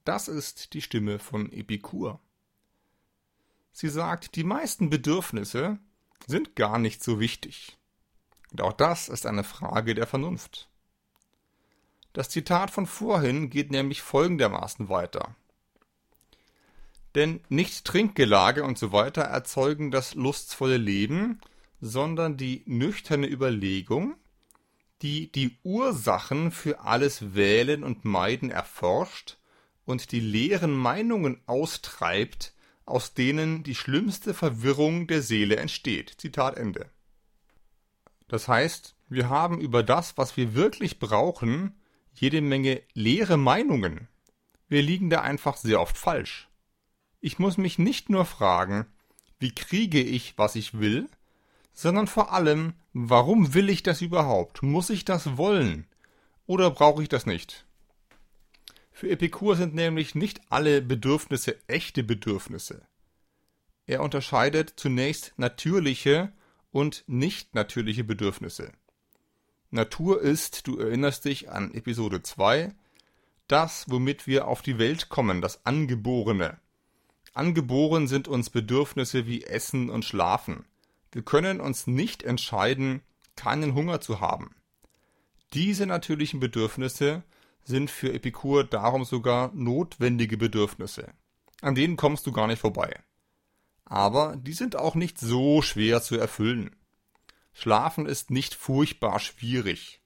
Das 0.03 0.27
ist 0.27 0.73
die 0.73 0.81
Stimme 0.81 1.19
von 1.19 1.49
Epikur. 1.53 2.19
Sie 3.71 3.87
sagt, 3.87 4.35
die 4.35 4.43
meisten 4.43 4.89
Bedürfnisse 4.89 5.79
sind 6.25 6.57
gar 6.57 6.79
nicht 6.79 7.01
so 7.01 7.21
wichtig. 7.21 7.77
Und 8.51 8.61
auch 8.61 8.73
das 8.73 9.07
ist 9.07 9.25
eine 9.25 9.45
Frage 9.45 9.95
der 9.95 10.05
Vernunft. 10.05 10.69
Das 12.17 12.29
Zitat 12.29 12.71
von 12.71 12.87
vorhin 12.87 13.51
geht 13.51 13.69
nämlich 13.69 14.01
folgendermaßen 14.01 14.89
weiter. 14.89 15.35
Denn 17.13 17.41
nicht 17.47 17.85
Trinkgelage 17.85 18.63
und 18.63 18.79
so 18.79 18.91
weiter 18.91 19.21
erzeugen 19.21 19.91
das 19.91 20.15
lustvolle 20.15 20.77
Leben, 20.77 21.39
sondern 21.79 22.35
die 22.35 22.63
nüchterne 22.65 23.27
Überlegung, 23.27 24.15
die 25.03 25.31
die 25.31 25.59
Ursachen 25.61 26.49
für 26.49 26.79
alles 26.79 27.35
Wählen 27.35 27.83
und 27.83 28.03
Meiden 28.03 28.49
erforscht 28.49 29.37
und 29.85 30.11
die 30.11 30.19
leeren 30.19 30.73
Meinungen 30.73 31.39
austreibt, 31.45 32.55
aus 32.87 33.13
denen 33.13 33.61
die 33.61 33.75
schlimmste 33.75 34.33
Verwirrung 34.33 35.05
der 35.05 35.21
Seele 35.21 35.57
entsteht. 35.57 36.15
Zitat 36.17 36.57
Ende. 36.57 36.89
Das 38.27 38.47
heißt, 38.47 38.95
wir 39.07 39.29
haben 39.29 39.61
über 39.61 39.83
das, 39.83 40.17
was 40.17 40.35
wir 40.35 40.55
wirklich 40.55 40.97
brauchen, 40.97 41.76
jede 42.19 42.41
Menge 42.41 42.81
leere 42.93 43.37
Meinungen. 43.37 44.07
Wir 44.67 44.81
liegen 44.81 45.09
da 45.09 45.21
einfach 45.21 45.57
sehr 45.57 45.79
oft 45.79 45.97
falsch. 45.97 46.49
Ich 47.19 47.39
muss 47.39 47.57
mich 47.57 47.79
nicht 47.79 48.09
nur 48.09 48.25
fragen, 48.25 48.85
wie 49.39 49.53
kriege 49.53 50.01
ich, 50.01 50.37
was 50.37 50.55
ich 50.55 50.79
will, 50.79 51.09
sondern 51.73 52.07
vor 52.07 52.33
allem, 52.33 52.73
warum 52.93 53.53
will 53.53 53.69
ich 53.69 53.83
das 53.83 54.01
überhaupt? 54.01 54.63
Muss 54.63 54.89
ich 54.89 55.05
das 55.05 55.37
wollen? 55.37 55.87
Oder 56.45 56.71
brauche 56.71 57.03
ich 57.03 57.09
das 57.09 57.25
nicht? 57.25 57.65
Für 58.91 59.09
Epikur 59.09 59.55
sind 59.55 59.75
nämlich 59.75 60.15
nicht 60.15 60.41
alle 60.49 60.81
Bedürfnisse 60.81 61.55
echte 61.67 62.03
Bedürfnisse. 62.03 62.81
Er 63.85 64.01
unterscheidet 64.01 64.73
zunächst 64.75 65.33
natürliche 65.37 66.33
und 66.71 67.03
nicht 67.07 67.53
natürliche 67.53 68.03
Bedürfnisse. 68.03 68.73
Natur 69.69 70.21
ist, 70.21 70.67
du 70.67 70.77
erinnerst 70.77 71.25
dich 71.25 71.49
an 71.49 71.73
Episode 71.73 72.23
2, 72.23 72.73
das, 73.47 73.85
womit 73.89 74.27
wir 74.27 74.47
auf 74.47 74.61
die 74.61 74.77
Welt 74.77 75.09
kommen, 75.09 75.41
das 75.41 75.65
Angeborene. 75.65 76.57
Angeboren 77.33 78.07
sind 78.07 78.27
uns 78.27 78.49
Bedürfnisse 78.49 79.27
wie 79.27 79.43
Essen 79.43 79.89
und 79.89 80.05
Schlafen. 80.05 80.65
Wir 81.11 81.21
können 81.21 81.61
uns 81.61 81.85
nicht 81.85 82.23
entscheiden, 82.23 83.01
keinen 83.35 83.75
Hunger 83.75 84.01
zu 84.01 84.21
haben. 84.21 84.55
Diese 85.53 85.85
natürlichen 85.85 86.39
Bedürfnisse 86.39 87.23
sind 87.63 87.91
für 87.91 88.13
Epikur 88.13 88.63
darum 88.63 89.05
sogar 89.05 89.51
notwendige 89.53 90.37
Bedürfnisse. 90.37 91.13
An 91.61 91.75
denen 91.75 91.97
kommst 91.97 92.25
du 92.25 92.31
gar 92.31 92.47
nicht 92.47 92.59
vorbei. 92.59 92.99
Aber 93.85 94.35
die 94.35 94.53
sind 94.53 94.75
auch 94.75 94.95
nicht 94.95 95.19
so 95.19 95.61
schwer 95.61 96.01
zu 96.01 96.17
erfüllen. 96.17 96.75
Schlafen 97.59 98.05
ist 98.05 98.29
nicht 98.29 98.53
furchtbar 98.53 99.19
schwierig. 99.19 99.99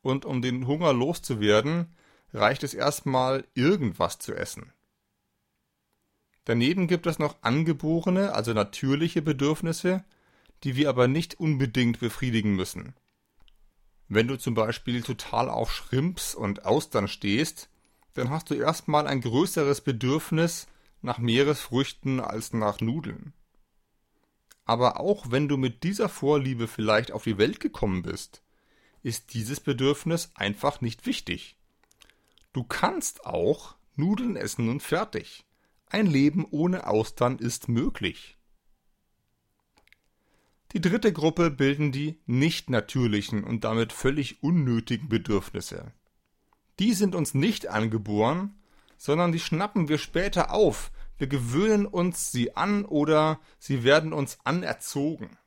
Und 0.00 0.24
um 0.24 0.42
den 0.42 0.68
Hunger 0.68 0.92
loszuwerden, 0.92 1.92
reicht 2.32 2.62
es 2.62 2.72
erstmal 2.72 3.44
irgendwas 3.54 4.20
zu 4.20 4.32
essen. 4.32 4.72
Daneben 6.44 6.86
gibt 6.86 7.08
es 7.08 7.18
noch 7.18 7.42
angeborene, 7.42 8.32
also 8.32 8.52
natürliche 8.52 9.22
Bedürfnisse, 9.22 10.04
die 10.62 10.76
wir 10.76 10.88
aber 10.88 11.08
nicht 11.08 11.40
unbedingt 11.40 11.98
befriedigen 11.98 12.54
müssen. 12.54 12.94
Wenn 14.06 14.28
du 14.28 14.38
zum 14.38 14.54
Beispiel 14.54 15.02
total 15.02 15.50
auf 15.50 15.72
Shrimps 15.72 16.32
und 16.32 16.64
Austern 16.64 17.08
stehst, 17.08 17.70
dann 18.14 18.30
hast 18.30 18.50
du 18.50 18.54
erstmal 18.54 19.08
ein 19.08 19.20
größeres 19.20 19.80
Bedürfnis 19.80 20.68
nach 21.00 21.18
Meeresfrüchten 21.18 22.20
als 22.20 22.52
nach 22.52 22.80
Nudeln. 22.80 23.32
Aber 24.64 25.00
auch 25.00 25.30
wenn 25.30 25.48
du 25.48 25.56
mit 25.56 25.82
dieser 25.82 26.08
Vorliebe 26.08 26.68
vielleicht 26.68 27.12
auf 27.12 27.24
die 27.24 27.38
Welt 27.38 27.60
gekommen 27.60 28.02
bist, 28.02 28.42
ist 29.02 29.34
dieses 29.34 29.60
Bedürfnis 29.60 30.30
einfach 30.34 30.80
nicht 30.80 31.06
wichtig. 31.06 31.56
Du 32.52 32.62
kannst 32.64 33.26
auch 33.26 33.74
Nudeln 33.96 34.36
essen 34.36 34.68
und 34.68 34.82
fertig. 34.82 35.44
Ein 35.86 36.06
Leben 36.06 36.46
ohne 36.50 36.86
Austern 36.86 37.38
ist 37.38 37.68
möglich. 37.68 38.36
Die 40.72 40.80
dritte 40.80 41.12
Gruppe 41.12 41.50
bilden 41.50 41.92
die 41.92 42.18
nicht 42.24 42.70
natürlichen 42.70 43.44
und 43.44 43.64
damit 43.64 43.92
völlig 43.92 44.42
unnötigen 44.42 45.08
Bedürfnisse. 45.08 45.92
Die 46.78 46.94
sind 46.94 47.14
uns 47.14 47.34
nicht 47.34 47.68
angeboren, 47.68 48.54
sondern 48.96 49.32
die 49.32 49.40
schnappen 49.40 49.88
wir 49.88 49.98
später 49.98 50.50
auf. 50.50 50.90
Wir 51.22 51.28
gewöhnen 51.28 51.86
uns 51.86 52.32
sie 52.32 52.56
an 52.56 52.84
oder 52.84 53.38
sie 53.60 53.84
werden 53.84 54.12
uns 54.12 54.38
anerzogen. 54.42 55.38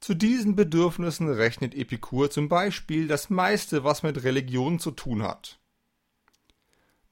Zu 0.00 0.14
diesen 0.14 0.56
Bedürfnissen 0.56 1.28
rechnet 1.28 1.72
Epikur 1.72 2.32
zum 2.32 2.48
Beispiel 2.48 3.06
das 3.06 3.30
meiste, 3.30 3.84
was 3.84 4.02
mit 4.02 4.24
Religion 4.24 4.80
zu 4.80 4.90
tun 4.90 5.22
hat. 5.22 5.60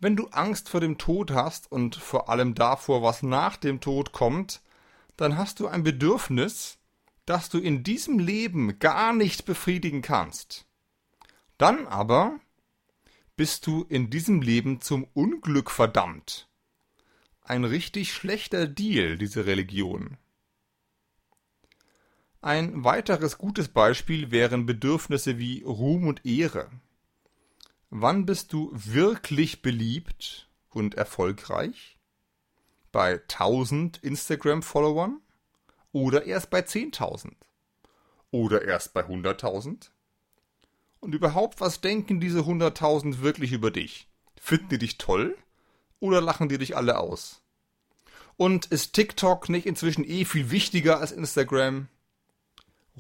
Wenn 0.01 0.17
du 0.17 0.27
Angst 0.31 0.69
vor 0.69 0.81
dem 0.81 0.99
Tod 0.99 1.31
hast 1.31 1.71
und 1.71 1.95
vor 1.95 2.29
allem 2.29 2.57
davor, 2.57 3.05
was 3.05 3.23
nach 3.23 3.57
dem 3.57 3.81
Tod 3.81 4.11
kommt, 4.11 4.61
dann 5.17 5.39
hast 5.39 5.61
du 5.61 5.69
ein 5.69 5.85
Bedürfnis, 5.85 6.79
das 7.25 7.51
du 7.51 7.61
in 7.61 7.85
diesem 7.85 8.19
Leben 8.19 8.81
gar 8.81 9.13
nicht 9.13 9.45
befriedigen 9.45 10.03
kannst. 10.03 10.67
Dann 11.57 11.87
aber 11.87 12.41
bist 13.37 13.65
du 13.69 13.85
in 13.89 14.11
diesem 14.11 14.43
Leben 14.43 14.81
zum 14.81 15.07
Unglück 15.15 15.71
verdammt. 15.71 16.48
Ein 17.49 17.65
richtig 17.65 18.13
schlechter 18.13 18.67
Deal, 18.67 19.17
diese 19.17 19.47
Religion. 19.47 20.19
Ein 22.43 22.85
weiteres 22.85 23.39
gutes 23.39 23.69
Beispiel 23.69 24.31
wären 24.31 24.67
Bedürfnisse 24.67 25.39
wie 25.39 25.63
Ruhm 25.63 26.09
und 26.09 26.27
Ehre. 26.27 26.71
Wann 27.89 28.27
bist 28.27 28.53
du 28.53 28.71
wirklich 28.75 29.63
beliebt 29.63 30.51
und 30.69 30.97
erfolgreich? 30.97 31.97
Bei 32.93 33.15
1000 33.15 33.97
Instagram-Followern? 33.97 35.23
Oder 35.93 36.27
erst 36.27 36.51
bei 36.51 36.61
10.000? 36.61 37.33
Oder 38.31 38.61
erst 38.61 38.93
bei 38.93 39.07
100.000? 39.07 39.89
Und 41.01 41.15
überhaupt, 41.15 41.63
was 41.63 41.81
denken 41.81 42.21
diese 42.21 42.41
100.000 42.41 43.23
wirklich 43.23 43.53
über 43.53 43.71
dich? 43.71 44.07
Finden 44.39 44.69
die 44.69 44.79
dich 44.79 44.99
toll? 44.99 45.35
Oder 46.01 46.21
lachen 46.21 46.49
die 46.49 46.59
dich 46.59 46.77
alle 46.77 46.99
aus? 46.99 47.43
Und 48.37 48.67
ist 48.67 48.93
TikTok 48.93 49.49
nicht 49.49 49.67
inzwischen 49.67 50.05
eh 50.05 50.25
viel 50.25 50.51
wichtiger 50.51 51.01
als 51.01 51.13
Instagram? 51.13 51.89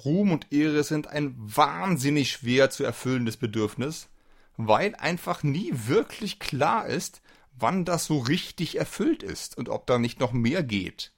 Ruhm 0.04 0.32
und 0.32 0.52
Ehre 0.52 0.84
sind 0.84 1.08
ein 1.08 1.34
wahnsinnig 1.38 2.30
schwer 2.30 2.70
zu 2.70 2.84
erfüllendes 2.84 3.36
Bedürfnis, 3.36 4.08
weil 4.56 4.94
einfach 4.96 5.42
nie 5.42 5.70
wirklich 5.72 6.38
klar 6.38 6.86
ist, 6.86 7.20
wann 7.52 7.84
das 7.84 8.04
so 8.04 8.18
richtig 8.18 8.76
erfüllt 8.76 9.22
ist 9.22 9.56
und 9.56 9.68
ob 9.68 9.86
da 9.86 9.98
nicht 9.98 10.20
noch 10.20 10.32
mehr 10.32 10.62
geht. 10.62 11.12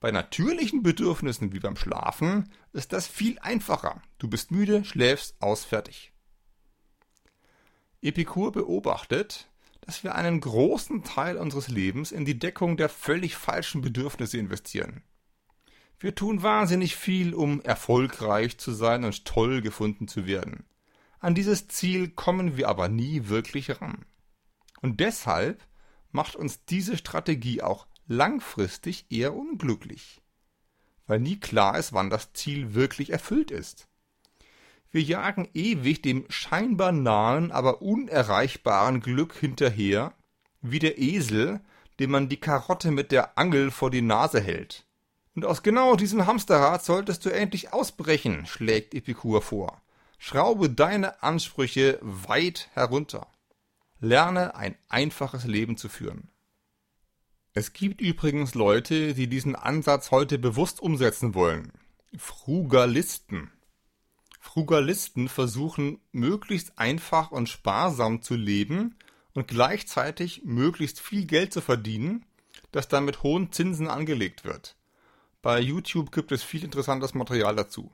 Bei 0.00 0.10
natürlichen 0.10 0.82
Bedürfnissen 0.82 1.52
wie 1.52 1.60
beim 1.60 1.76
Schlafen 1.76 2.50
ist 2.72 2.92
das 2.92 3.06
viel 3.06 3.38
einfacher. 3.40 4.02
Du 4.18 4.28
bist 4.28 4.50
müde, 4.50 4.84
schläfst, 4.84 5.36
aus, 5.40 5.64
fertig. 5.64 6.12
Epikur 8.00 8.50
beobachtet, 8.52 9.49
dass 9.90 10.04
wir 10.04 10.14
einen 10.14 10.40
großen 10.40 11.02
Teil 11.02 11.36
unseres 11.36 11.66
Lebens 11.66 12.12
in 12.12 12.24
die 12.24 12.38
Deckung 12.38 12.76
der 12.76 12.88
völlig 12.88 13.34
falschen 13.34 13.80
Bedürfnisse 13.80 14.38
investieren. 14.38 15.02
Wir 15.98 16.14
tun 16.14 16.44
wahnsinnig 16.44 16.94
viel, 16.94 17.34
um 17.34 17.60
erfolgreich 17.62 18.56
zu 18.58 18.70
sein 18.70 19.02
und 19.02 19.24
toll 19.24 19.62
gefunden 19.62 20.06
zu 20.06 20.26
werden. 20.26 20.64
An 21.18 21.34
dieses 21.34 21.66
Ziel 21.66 22.08
kommen 22.08 22.56
wir 22.56 22.68
aber 22.68 22.88
nie 22.88 23.26
wirklich 23.26 23.80
ran. 23.80 24.06
Und 24.80 25.00
deshalb 25.00 25.66
macht 26.12 26.36
uns 26.36 26.64
diese 26.66 26.96
Strategie 26.96 27.60
auch 27.60 27.88
langfristig 28.06 29.06
eher 29.10 29.34
unglücklich, 29.34 30.22
weil 31.08 31.18
nie 31.18 31.40
klar 31.40 31.76
ist, 31.76 31.92
wann 31.92 32.10
das 32.10 32.32
Ziel 32.32 32.74
wirklich 32.74 33.10
erfüllt 33.10 33.50
ist. 33.50 33.88
Wir 34.92 35.02
jagen 35.02 35.48
ewig 35.54 36.02
dem 36.02 36.24
scheinbar 36.28 36.92
nahen, 36.92 37.52
aber 37.52 37.80
unerreichbaren 37.80 39.00
Glück 39.00 39.34
hinterher, 39.34 40.14
wie 40.62 40.80
der 40.80 40.98
Esel, 40.98 41.60
dem 42.00 42.10
man 42.10 42.28
die 42.28 42.40
Karotte 42.40 42.90
mit 42.90 43.12
der 43.12 43.38
Angel 43.38 43.70
vor 43.70 43.90
die 43.90 44.02
Nase 44.02 44.40
hält. 44.40 44.86
Und 45.36 45.44
aus 45.44 45.62
genau 45.62 45.94
diesem 45.94 46.26
Hamsterrad 46.26 46.84
solltest 46.84 47.24
du 47.24 47.30
endlich 47.30 47.72
ausbrechen, 47.72 48.46
schlägt 48.46 48.94
Epikur 48.94 49.42
vor. 49.42 49.80
Schraube 50.18 50.68
deine 50.68 51.22
Ansprüche 51.22 51.98
weit 52.02 52.68
herunter. 52.74 53.28
Lerne 54.00 54.54
ein 54.54 54.74
einfaches 54.88 55.44
Leben 55.44 55.76
zu 55.76 55.88
führen. 55.88 56.30
Es 57.52 57.72
gibt 57.72 58.00
übrigens 58.00 58.54
Leute, 58.54 59.14
die 59.14 59.28
diesen 59.28 59.56
Ansatz 59.56 60.10
heute 60.10 60.38
bewusst 60.38 60.80
umsetzen 60.80 61.34
wollen. 61.34 61.72
Frugalisten. 62.16 63.50
Frugalisten 64.40 65.28
versuchen 65.28 66.00
möglichst 66.12 66.78
einfach 66.78 67.30
und 67.30 67.48
sparsam 67.48 68.22
zu 68.22 68.34
leben 68.34 68.96
und 69.34 69.46
gleichzeitig 69.46 70.42
möglichst 70.44 70.98
viel 70.98 71.26
Geld 71.26 71.52
zu 71.52 71.60
verdienen, 71.60 72.24
das 72.72 72.88
dann 72.88 73.04
mit 73.04 73.22
hohen 73.22 73.52
Zinsen 73.52 73.86
angelegt 73.86 74.44
wird. 74.44 74.76
Bei 75.42 75.60
YouTube 75.60 76.10
gibt 76.10 76.32
es 76.32 76.42
viel 76.42 76.64
interessantes 76.64 77.14
Material 77.14 77.54
dazu. 77.54 77.92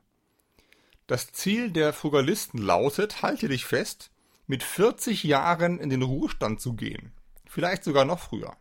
Das 1.07 1.33
Ziel 1.33 1.71
der 1.71 1.93
Frugalisten 1.93 2.61
lautet, 2.61 3.23
halte 3.23 3.49
dich 3.49 3.65
fest, 3.65 4.11
mit 4.47 4.63
40 4.63 5.25
Jahren 5.25 5.79
in 5.79 5.91
den 5.91 6.03
Ruhestand 6.03 6.61
zu 6.61 6.75
gehen. 6.75 7.13
Vielleicht 7.45 7.85
sogar 7.85 8.05
noch 8.05 8.21
früher. 8.21 8.57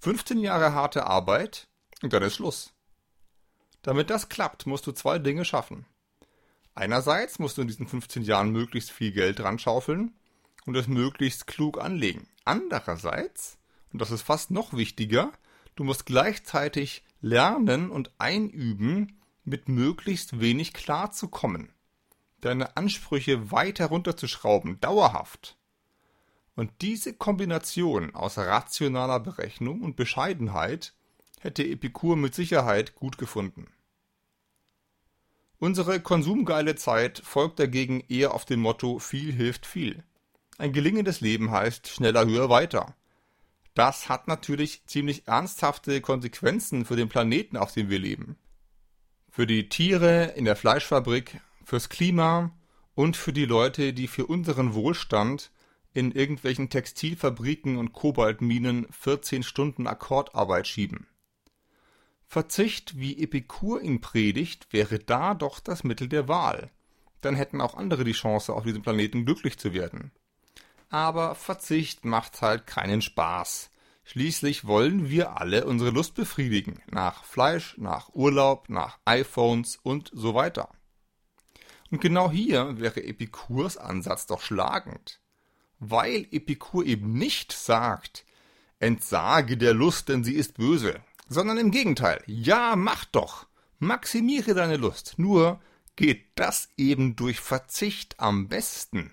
15 0.00 0.38
Jahre 0.38 0.74
harte 0.74 1.06
Arbeit 1.06 1.68
und 2.02 2.12
dann 2.12 2.22
ist 2.24 2.34
Schluss. 2.34 2.72
Damit 3.82 4.10
das 4.10 4.28
klappt, 4.28 4.66
musst 4.66 4.86
du 4.86 4.92
zwei 4.92 5.18
Dinge 5.18 5.44
schaffen. 5.44 5.86
Einerseits 6.74 7.38
musst 7.38 7.58
du 7.58 7.62
in 7.62 7.68
diesen 7.68 7.86
15 7.86 8.22
Jahren 8.22 8.50
möglichst 8.50 8.90
viel 8.90 9.12
Geld 9.12 9.38
dran 9.38 9.58
schaufeln 9.58 10.12
und 10.64 10.76
es 10.76 10.88
möglichst 10.88 11.46
klug 11.46 11.80
anlegen. 11.80 12.28
Andererseits, 12.44 13.58
und 13.92 14.00
das 14.00 14.10
ist 14.10 14.22
fast 14.22 14.50
noch 14.50 14.72
wichtiger, 14.72 15.32
du 15.76 15.84
musst 15.84 16.06
gleichzeitig 16.06 17.04
lernen 17.20 17.90
und 17.90 18.10
einüben, 18.18 19.18
mit 19.44 19.68
möglichst 19.68 20.40
wenig 20.40 20.72
klarzukommen. 20.72 21.72
Deine 22.40 22.76
Ansprüche 22.76 23.50
weiter 23.50 23.86
runterzuschrauben, 23.86 24.80
dauerhaft. 24.80 25.56
Und 26.54 26.70
diese 26.80 27.14
Kombination 27.14 28.14
aus 28.14 28.38
rationaler 28.38 29.20
Berechnung 29.20 29.82
und 29.82 29.96
Bescheidenheit 29.96 30.94
hätte 31.40 31.64
Epikur 31.64 32.16
mit 32.16 32.34
Sicherheit 32.34 32.94
gut 32.94 33.18
gefunden. 33.18 33.68
Unsere 35.62 36.00
konsumgeile 36.00 36.74
Zeit 36.74 37.22
folgt 37.24 37.60
dagegen 37.60 38.02
eher 38.08 38.34
auf 38.34 38.44
dem 38.44 38.58
Motto 38.58 38.98
viel 38.98 39.32
hilft 39.32 39.64
viel. 39.64 40.02
Ein 40.58 40.72
gelingendes 40.72 41.20
Leben 41.20 41.52
heißt 41.52 41.86
schneller, 41.86 42.26
höher, 42.26 42.48
weiter. 42.50 42.96
Das 43.74 44.08
hat 44.08 44.26
natürlich 44.26 44.84
ziemlich 44.86 45.28
ernsthafte 45.28 46.00
Konsequenzen 46.00 46.84
für 46.84 46.96
den 46.96 47.08
Planeten, 47.08 47.56
auf 47.56 47.72
dem 47.72 47.90
wir 47.90 48.00
leben. 48.00 48.34
Für 49.30 49.46
die 49.46 49.68
Tiere 49.68 50.32
in 50.34 50.46
der 50.46 50.56
Fleischfabrik, 50.56 51.40
fürs 51.64 51.88
Klima 51.88 52.50
und 52.96 53.16
für 53.16 53.32
die 53.32 53.46
Leute, 53.46 53.92
die 53.92 54.08
für 54.08 54.26
unseren 54.26 54.74
Wohlstand 54.74 55.52
in 55.94 56.10
irgendwelchen 56.10 56.70
Textilfabriken 56.70 57.78
und 57.78 57.92
Kobaltminen 57.92 58.88
14 58.90 59.44
Stunden 59.44 59.86
Akkordarbeit 59.86 60.66
schieben. 60.66 61.06
Verzicht, 62.32 62.98
wie 62.98 63.22
Epikur 63.22 63.82
ihn 63.82 64.00
predigt, 64.00 64.66
wäre 64.72 64.98
da 64.98 65.34
doch 65.34 65.60
das 65.60 65.84
Mittel 65.84 66.08
der 66.08 66.28
Wahl. 66.28 66.70
Dann 67.20 67.36
hätten 67.36 67.60
auch 67.60 67.74
andere 67.74 68.04
die 68.04 68.12
Chance, 68.12 68.54
auf 68.54 68.64
diesem 68.64 68.82
Planeten 68.82 69.24
glücklich 69.24 69.58
zu 69.58 69.74
werden 69.74 70.12
aber 70.92 71.34
Verzicht 71.34 72.04
macht 72.04 72.42
halt 72.42 72.66
keinen 72.66 73.00
Spaß. 73.00 73.70
Schließlich 74.04 74.66
wollen 74.66 75.08
wir 75.08 75.40
alle 75.40 75.64
unsere 75.64 75.90
Lust 75.90 76.14
befriedigen. 76.14 76.82
Nach 76.90 77.24
Fleisch, 77.24 77.76
nach 77.78 78.10
Urlaub, 78.12 78.68
nach 78.68 78.98
iPhones 79.06 79.78
und 79.82 80.10
so 80.12 80.34
weiter. 80.34 80.68
Und 81.90 82.02
genau 82.02 82.30
hier 82.30 82.78
wäre 82.78 83.02
Epikurs 83.02 83.78
Ansatz 83.78 84.26
doch 84.26 84.42
schlagend. 84.42 85.20
Weil 85.78 86.28
Epikur 86.30 86.84
eben 86.84 87.14
nicht 87.14 87.52
sagt, 87.52 88.26
entsage 88.78 89.56
der 89.56 89.72
Lust, 89.72 90.10
denn 90.10 90.24
sie 90.24 90.34
ist 90.34 90.58
böse, 90.58 91.00
sondern 91.32 91.58
im 91.58 91.70
Gegenteil, 91.70 92.22
ja, 92.26 92.76
mach 92.76 93.04
doch, 93.06 93.46
maximiere 93.78 94.54
deine 94.54 94.76
Lust, 94.76 95.14
nur 95.16 95.60
geht 95.96 96.26
das 96.36 96.68
eben 96.76 97.16
durch 97.16 97.40
Verzicht 97.40 98.18
am 98.18 98.48
besten. 98.48 99.12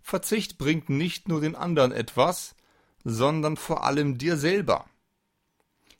Verzicht 0.00 0.58
bringt 0.58 0.88
nicht 0.88 1.28
nur 1.28 1.40
den 1.40 1.56
anderen 1.56 1.92
etwas, 1.92 2.54
sondern 3.04 3.56
vor 3.56 3.84
allem 3.84 4.18
dir 4.18 4.36
selber. 4.36 4.86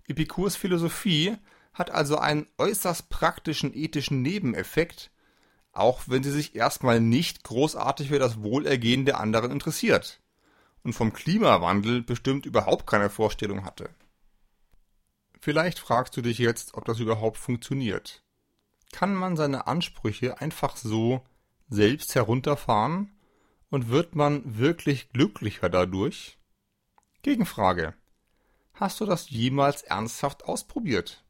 Epikurs 0.07 0.57
Philosophie 0.57 1.37
hat 1.73 1.91
also 1.91 2.19
einen 2.19 2.47
äußerst 2.59 3.09
praktischen 3.11 3.75
ethischen 3.75 4.23
Nebeneffekt, 4.23 5.11
auch 5.73 6.03
wenn 6.07 6.23
sie 6.23 6.31
sich 6.31 6.55
erstmal 6.55 7.01
nicht 7.01 7.45
großartig 7.45 8.09
für 8.09 8.19
das 8.19 8.43
Wohlergehen 8.43 9.05
der 9.05 9.21
anderen 9.21 9.51
interessiert 9.51 10.21
und 10.83 10.95
vom 10.95 11.13
Klimawandel 11.13 12.03
bestimmt 12.03 12.47
überhaupt 12.47 12.87
keine 12.87 13.11
Vorstellung 13.11 13.65
hatte. 13.65 13.91
Vielleicht 15.47 15.79
fragst 15.79 16.17
du 16.17 16.23
dich 16.23 16.39
jetzt, 16.39 16.75
ob 16.75 16.87
das 16.87 16.99
überhaupt 16.99 17.37
funktioniert. 17.37 18.25
Kann 18.91 19.15
man 19.15 19.37
seine 19.37 19.69
Ansprüche 19.69 20.41
einfach 20.41 20.77
so 20.77 21.25
selbst 21.69 22.17
herunterfahren 22.17 23.13
und 23.71 23.89
wird 23.89 24.17
man 24.17 24.59
wirklich 24.59 25.09
glücklicher 25.11 25.69
dadurch? 25.69 26.37
Gegenfrage. 27.23 27.95
Hast 28.75 29.01
du 29.01 29.07
das 29.07 29.31
jemals 29.31 29.83
ernsthaft 29.83 30.47
ausprobiert? 30.47 31.25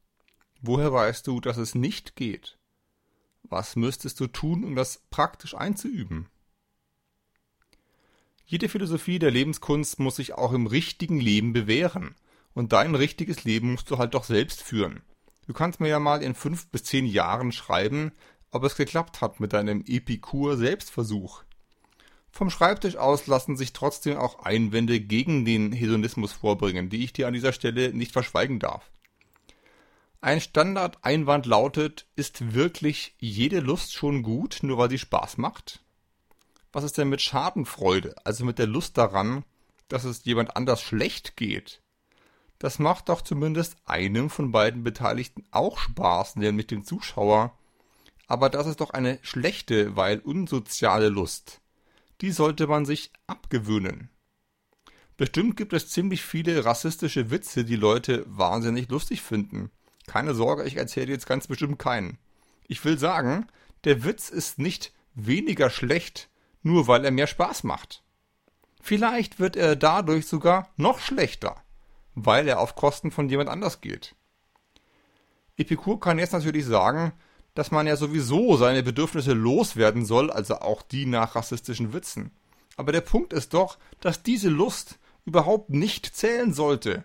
Woher 0.61 0.91
weißt 0.91 1.27
du, 1.27 1.39
dass 1.39 1.57
es 1.57 1.75
nicht 1.75 2.15
geht? 2.15 2.57
Was 3.43 3.75
müsstest 3.75 4.19
du 4.19 4.25
tun, 4.25 4.63
um 4.63 4.75
das 4.75 5.03
praktisch 5.11 5.53
einzuüben? 5.53 6.27
Jede 8.47 8.67
Philosophie 8.67 9.19
der 9.19 9.29
Lebenskunst 9.29 9.99
muss 9.99 10.15
sich 10.15 10.33
auch 10.33 10.53
im 10.53 10.65
richtigen 10.65 11.19
Leben 11.19 11.53
bewähren. 11.53 12.15
Und 12.57 12.73
dein 12.73 12.95
richtiges 12.95 13.43
Leben 13.43 13.73
musst 13.73 13.91
du 13.91 13.99
halt 13.99 14.15
doch 14.15 14.23
selbst 14.23 14.63
führen. 14.63 15.03
Du 15.45 15.53
kannst 15.53 15.79
mir 15.79 15.89
ja 15.89 15.99
mal 15.99 16.23
in 16.23 16.33
fünf 16.33 16.71
bis 16.71 16.85
zehn 16.85 17.05
Jahren 17.05 17.51
schreiben, 17.51 18.13
ob 18.49 18.63
es 18.63 18.75
geklappt 18.75 19.21
hat 19.21 19.39
mit 19.39 19.53
deinem 19.53 19.83
Epikur-Selbstversuch. 19.85 21.43
Vom 22.31 22.49
Schreibtisch 22.49 22.95
aus 22.95 23.27
lassen 23.27 23.57
sich 23.57 23.73
trotzdem 23.73 24.17
auch 24.17 24.39
Einwände 24.39 24.99
gegen 24.99 25.45
den 25.45 25.71
Hedonismus 25.71 26.33
vorbringen, 26.33 26.89
die 26.89 27.03
ich 27.03 27.13
dir 27.13 27.27
an 27.27 27.35
dieser 27.35 27.53
Stelle 27.53 27.93
nicht 27.93 28.11
verschweigen 28.11 28.57
darf. 28.57 28.89
Ein 30.19 30.41
Standardeinwand 30.41 31.45
lautet, 31.45 32.07
ist 32.15 32.55
wirklich 32.55 33.13
jede 33.19 33.59
Lust 33.59 33.93
schon 33.93 34.23
gut, 34.23 34.61
nur 34.63 34.79
weil 34.79 34.89
sie 34.89 34.97
Spaß 34.97 35.37
macht? 35.37 35.83
Was 36.71 36.83
ist 36.83 36.97
denn 36.97 37.09
mit 37.09 37.21
Schadenfreude, 37.21 38.15
also 38.25 38.45
mit 38.45 38.57
der 38.57 38.65
Lust 38.65 38.97
daran, 38.97 39.45
dass 39.89 40.05
es 40.05 40.25
jemand 40.25 40.57
anders 40.57 40.81
schlecht 40.81 41.37
geht? 41.37 41.83
Das 42.59 42.79
macht 42.79 43.09
doch 43.09 43.21
zumindest 43.21 43.77
einem 43.85 44.29
von 44.29 44.51
beiden 44.51 44.83
Beteiligten 44.83 45.45
auch 45.51 45.77
Spaß, 45.77 46.37
nämlich 46.37 46.67
dem 46.67 46.83
Zuschauer. 46.83 47.57
Aber 48.27 48.49
das 48.49 48.67
ist 48.67 48.81
doch 48.81 48.89
eine 48.89 49.19
schlechte, 49.21 49.95
weil 49.95 50.19
unsoziale 50.19 51.09
Lust 51.09 51.61
die 52.21 52.31
sollte 52.31 52.67
man 52.67 52.85
sich 52.85 53.11
abgewöhnen. 53.27 54.09
Bestimmt 55.17 55.57
gibt 55.57 55.73
es 55.73 55.89
ziemlich 55.89 56.23
viele 56.23 56.63
rassistische 56.65 57.31
Witze, 57.31 57.65
die 57.65 57.75
Leute 57.75 58.23
wahnsinnig 58.27 58.89
lustig 58.89 59.21
finden. 59.21 59.71
Keine 60.05 60.35
Sorge, 60.35 60.63
ich 60.65 60.77
erzähle 60.77 61.11
jetzt 61.11 61.25
ganz 61.25 61.47
bestimmt 61.47 61.79
keinen. 61.79 62.17
Ich 62.67 62.83
will 62.85 62.97
sagen, 62.97 63.47
der 63.83 64.03
Witz 64.03 64.29
ist 64.29 64.59
nicht 64.59 64.93
weniger 65.15 65.69
schlecht, 65.69 66.29
nur 66.61 66.87
weil 66.87 67.03
er 67.03 67.11
mehr 67.11 67.27
Spaß 67.27 67.63
macht. 67.63 68.03
Vielleicht 68.81 69.39
wird 69.39 69.55
er 69.55 69.75
dadurch 69.75 70.27
sogar 70.27 70.71
noch 70.77 70.99
schlechter, 70.99 71.61
weil 72.19 72.47
er 72.47 72.59
auf 72.59 72.73
Kosten 72.73 73.11
von 73.11 73.29
jemand 73.29 73.47
anders 73.47 73.79
geht. 73.79 74.15
Epikur 75.55 75.99
kann 75.99 76.17
jetzt 76.17 76.33
natürlich 76.33 76.65
sagen, 76.65 77.13
dass 77.53 77.69
man 77.69 77.85
ja 77.85 77.95
sowieso 77.95 78.57
seine 78.57 78.81
Bedürfnisse 78.81 79.33
loswerden 79.33 80.03
soll, 80.03 80.31
also 80.31 80.55
auch 80.55 80.81
die 80.81 81.05
nach 81.05 81.35
rassistischen 81.35 81.93
Witzen. 81.93 82.31
Aber 82.75 82.91
der 82.91 83.01
Punkt 83.01 83.33
ist 83.33 83.53
doch, 83.53 83.77
dass 83.99 84.23
diese 84.23 84.49
Lust 84.49 84.97
überhaupt 85.25 85.69
nicht 85.69 86.15
zählen 86.15 86.53
sollte. 86.53 87.03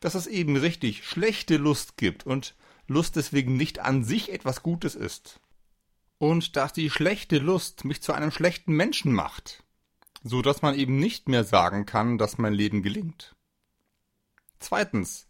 Dass 0.00 0.14
es 0.14 0.26
eben 0.26 0.56
richtig 0.56 1.06
schlechte 1.06 1.58
Lust 1.58 1.98
gibt 1.98 2.26
und 2.26 2.54
Lust 2.86 3.16
deswegen 3.16 3.56
nicht 3.56 3.80
an 3.80 4.02
sich 4.02 4.32
etwas 4.32 4.62
Gutes 4.62 4.94
ist. 4.94 5.40
Und 6.16 6.56
dass 6.56 6.72
die 6.72 6.88
schlechte 6.88 7.38
Lust 7.38 7.84
mich 7.84 8.00
zu 8.02 8.14
einem 8.14 8.30
schlechten 8.30 8.72
Menschen 8.72 9.12
macht. 9.12 9.62
So 10.22 10.40
dass 10.40 10.62
man 10.62 10.74
eben 10.74 10.98
nicht 10.98 11.28
mehr 11.28 11.44
sagen 11.44 11.84
kann, 11.84 12.16
dass 12.16 12.38
mein 12.38 12.54
Leben 12.54 12.82
gelingt. 12.82 13.34
Zweitens, 14.58 15.26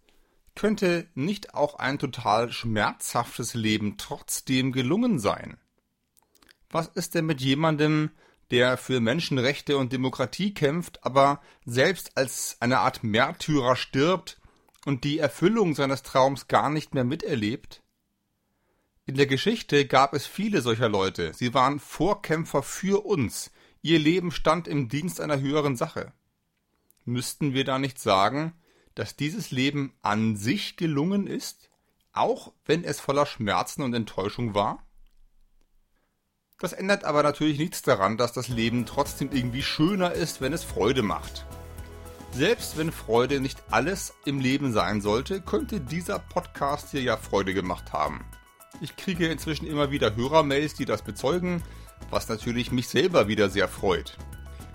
könnte 0.55 1.09
nicht 1.15 1.55
auch 1.55 1.77
ein 1.77 1.99
total 1.99 2.53
schmerzhaftes 2.53 3.55
Leben 3.55 3.97
trotzdem 3.99 4.73
gelungen 4.73 5.19
sein? 5.19 5.59
Was 6.71 6.89
ist 6.89 7.15
denn 7.15 7.27
mit 7.27 7.41
jemandem, 7.41 8.11
der 8.51 8.77
für 8.77 9.01
Menschenrechte 9.01 9.77
und 9.77 9.93
Demokratie 9.93 10.55
kämpft, 10.55 11.05
aber 11.05 11.41
selbst 11.65 12.17
als 12.17 12.57
eine 12.61 12.81
Art 12.81 13.03
Märtyrer 13.03 13.75
stirbt 13.77 14.41
und 14.85 15.05
die 15.05 15.19
Erfüllung 15.19 15.75
seines 15.75 16.03
Traums 16.03 16.47
gar 16.47 16.71
nicht 16.71 16.95
mehr 16.95 17.05
miterlebt? 17.05 17.83
In 19.07 19.17
der 19.17 19.27
Geschichte 19.27 19.87
gab 19.87 20.15
es 20.15 20.27
viele 20.27 20.63
solcher 20.63 20.89
Leute. 20.89 21.35
Sie 21.35 21.53
waren 21.53 21.79
Vorkämpfer 21.79 22.63
für 22.63 23.05
uns. 23.05 23.51
Ihr 23.83 23.99
Leben 23.99 24.31
stand 24.31 24.67
im 24.67 24.89
Dienst 24.89 25.21
einer 25.21 25.41
höheren 25.41 25.77
Sache. 25.77 26.13
Müssten 27.05 27.53
wir 27.53 27.65
da 27.65 27.79
nicht 27.79 27.99
sagen, 27.99 28.55
dass 28.95 29.17
dieses 29.17 29.51
Leben 29.51 29.95
an 30.03 30.37
sich 30.37 30.77
gelungen 30.77 31.27
ist, 31.27 31.71
auch 32.13 32.53
wenn 32.65 32.85
es 32.85 33.01
voller 33.01 33.27
Schmerzen 33.27 33.83
und 33.83 33.95
Enttäuschung 33.95 34.55
war? 34.55 34.87
Das 36.61 36.73
ändert 36.73 37.05
aber 37.05 37.23
natürlich 37.23 37.59
nichts 37.59 37.83
daran, 37.83 38.17
dass 38.17 38.33
das 38.33 38.49
Leben 38.49 38.87
trotzdem 38.87 39.31
irgendwie 39.33 39.63
schöner 39.63 40.13
ist, 40.13 40.41
wenn 40.41 40.53
es 40.53 40.65
Freude 40.65 41.03
macht. 41.03 41.45
Selbst 42.33 42.79
wenn 42.79 42.91
Freude 42.91 43.41
nicht 43.41 43.63
alles 43.71 44.15
im 44.25 44.41
Leben 44.41 44.73
sein 44.73 45.01
sollte, 45.01 45.41
könnte 45.41 45.81
dieser 45.81 46.19
Podcast 46.19 46.91
hier 46.91 47.03
ja 47.03 47.17
Freude 47.17 47.55
gemacht 47.55 47.93
haben. 47.93 48.25
Ich 48.81 48.97
kriege 48.97 49.29
inzwischen 49.29 49.67
immer 49.67 49.91
wieder 49.91 50.17
Hörermails, 50.17 50.75
die 50.75 50.85
das 50.85 51.03
bezeugen, 51.03 51.63
was 52.11 52.29
natürlich 52.29 52.73
mich 52.73 52.89
selber 52.89 53.29
wieder 53.29 53.51
sehr 53.51 53.69
freut. 53.69 54.17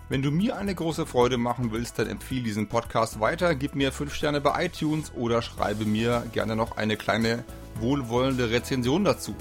Wenn 0.10 0.24
du 0.24 0.32
mir 0.32 0.58
eine 0.58 0.74
große 0.74 1.06
Freude 1.06 1.38
machen 1.38 1.72
willst, 1.72 2.00
dann 2.00 2.08
empfehle 2.08 2.41
diesen 2.41 2.67
Podcast 2.67 3.19
weiter, 3.19 3.54
gib 3.54 3.76
mir 3.76 3.91
5 3.91 4.12
Sterne 4.12 4.41
bei 4.41 4.65
iTunes 4.65 5.13
oder 5.13 5.43
schreibe 5.43 5.86
mir 5.86 6.24
gerne 6.34 6.56
noch 6.56 6.78
eine 6.78 6.98
kleine 6.98 7.43
wohlwollende 7.80 8.50
Rezension 8.50 9.04
dazu. 9.04 9.36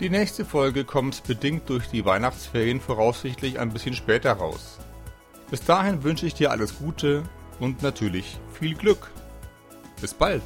Die 0.00 0.08
nächste 0.08 0.46
Folge 0.46 0.84
kommt 0.84 1.24
bedingt 1.24 1.68
durch 1.68 1.88
die 1.88 2.06
Weihnachtsferien 2.06 2.80
voraussichtlich 2.80 3.58
ein 3.58 3.70
bisschen 3.70 3.94
später 3.94 4.32
raus. 4.32 4.78
Bis 5.50 5.62
dahin 5.62 6.02
wünsche 6.02 6.24
ich 6.24 6.32
dir 6.32 6.52
alles 6.52 6.78
Gute 6.78 7.24
und 7.60 7.82
natürlich 7.82 8.38
viel 8.58 8.74
Glück. 8.74 9.10
Bis 10.00 10.14
bald! 10.14 10.42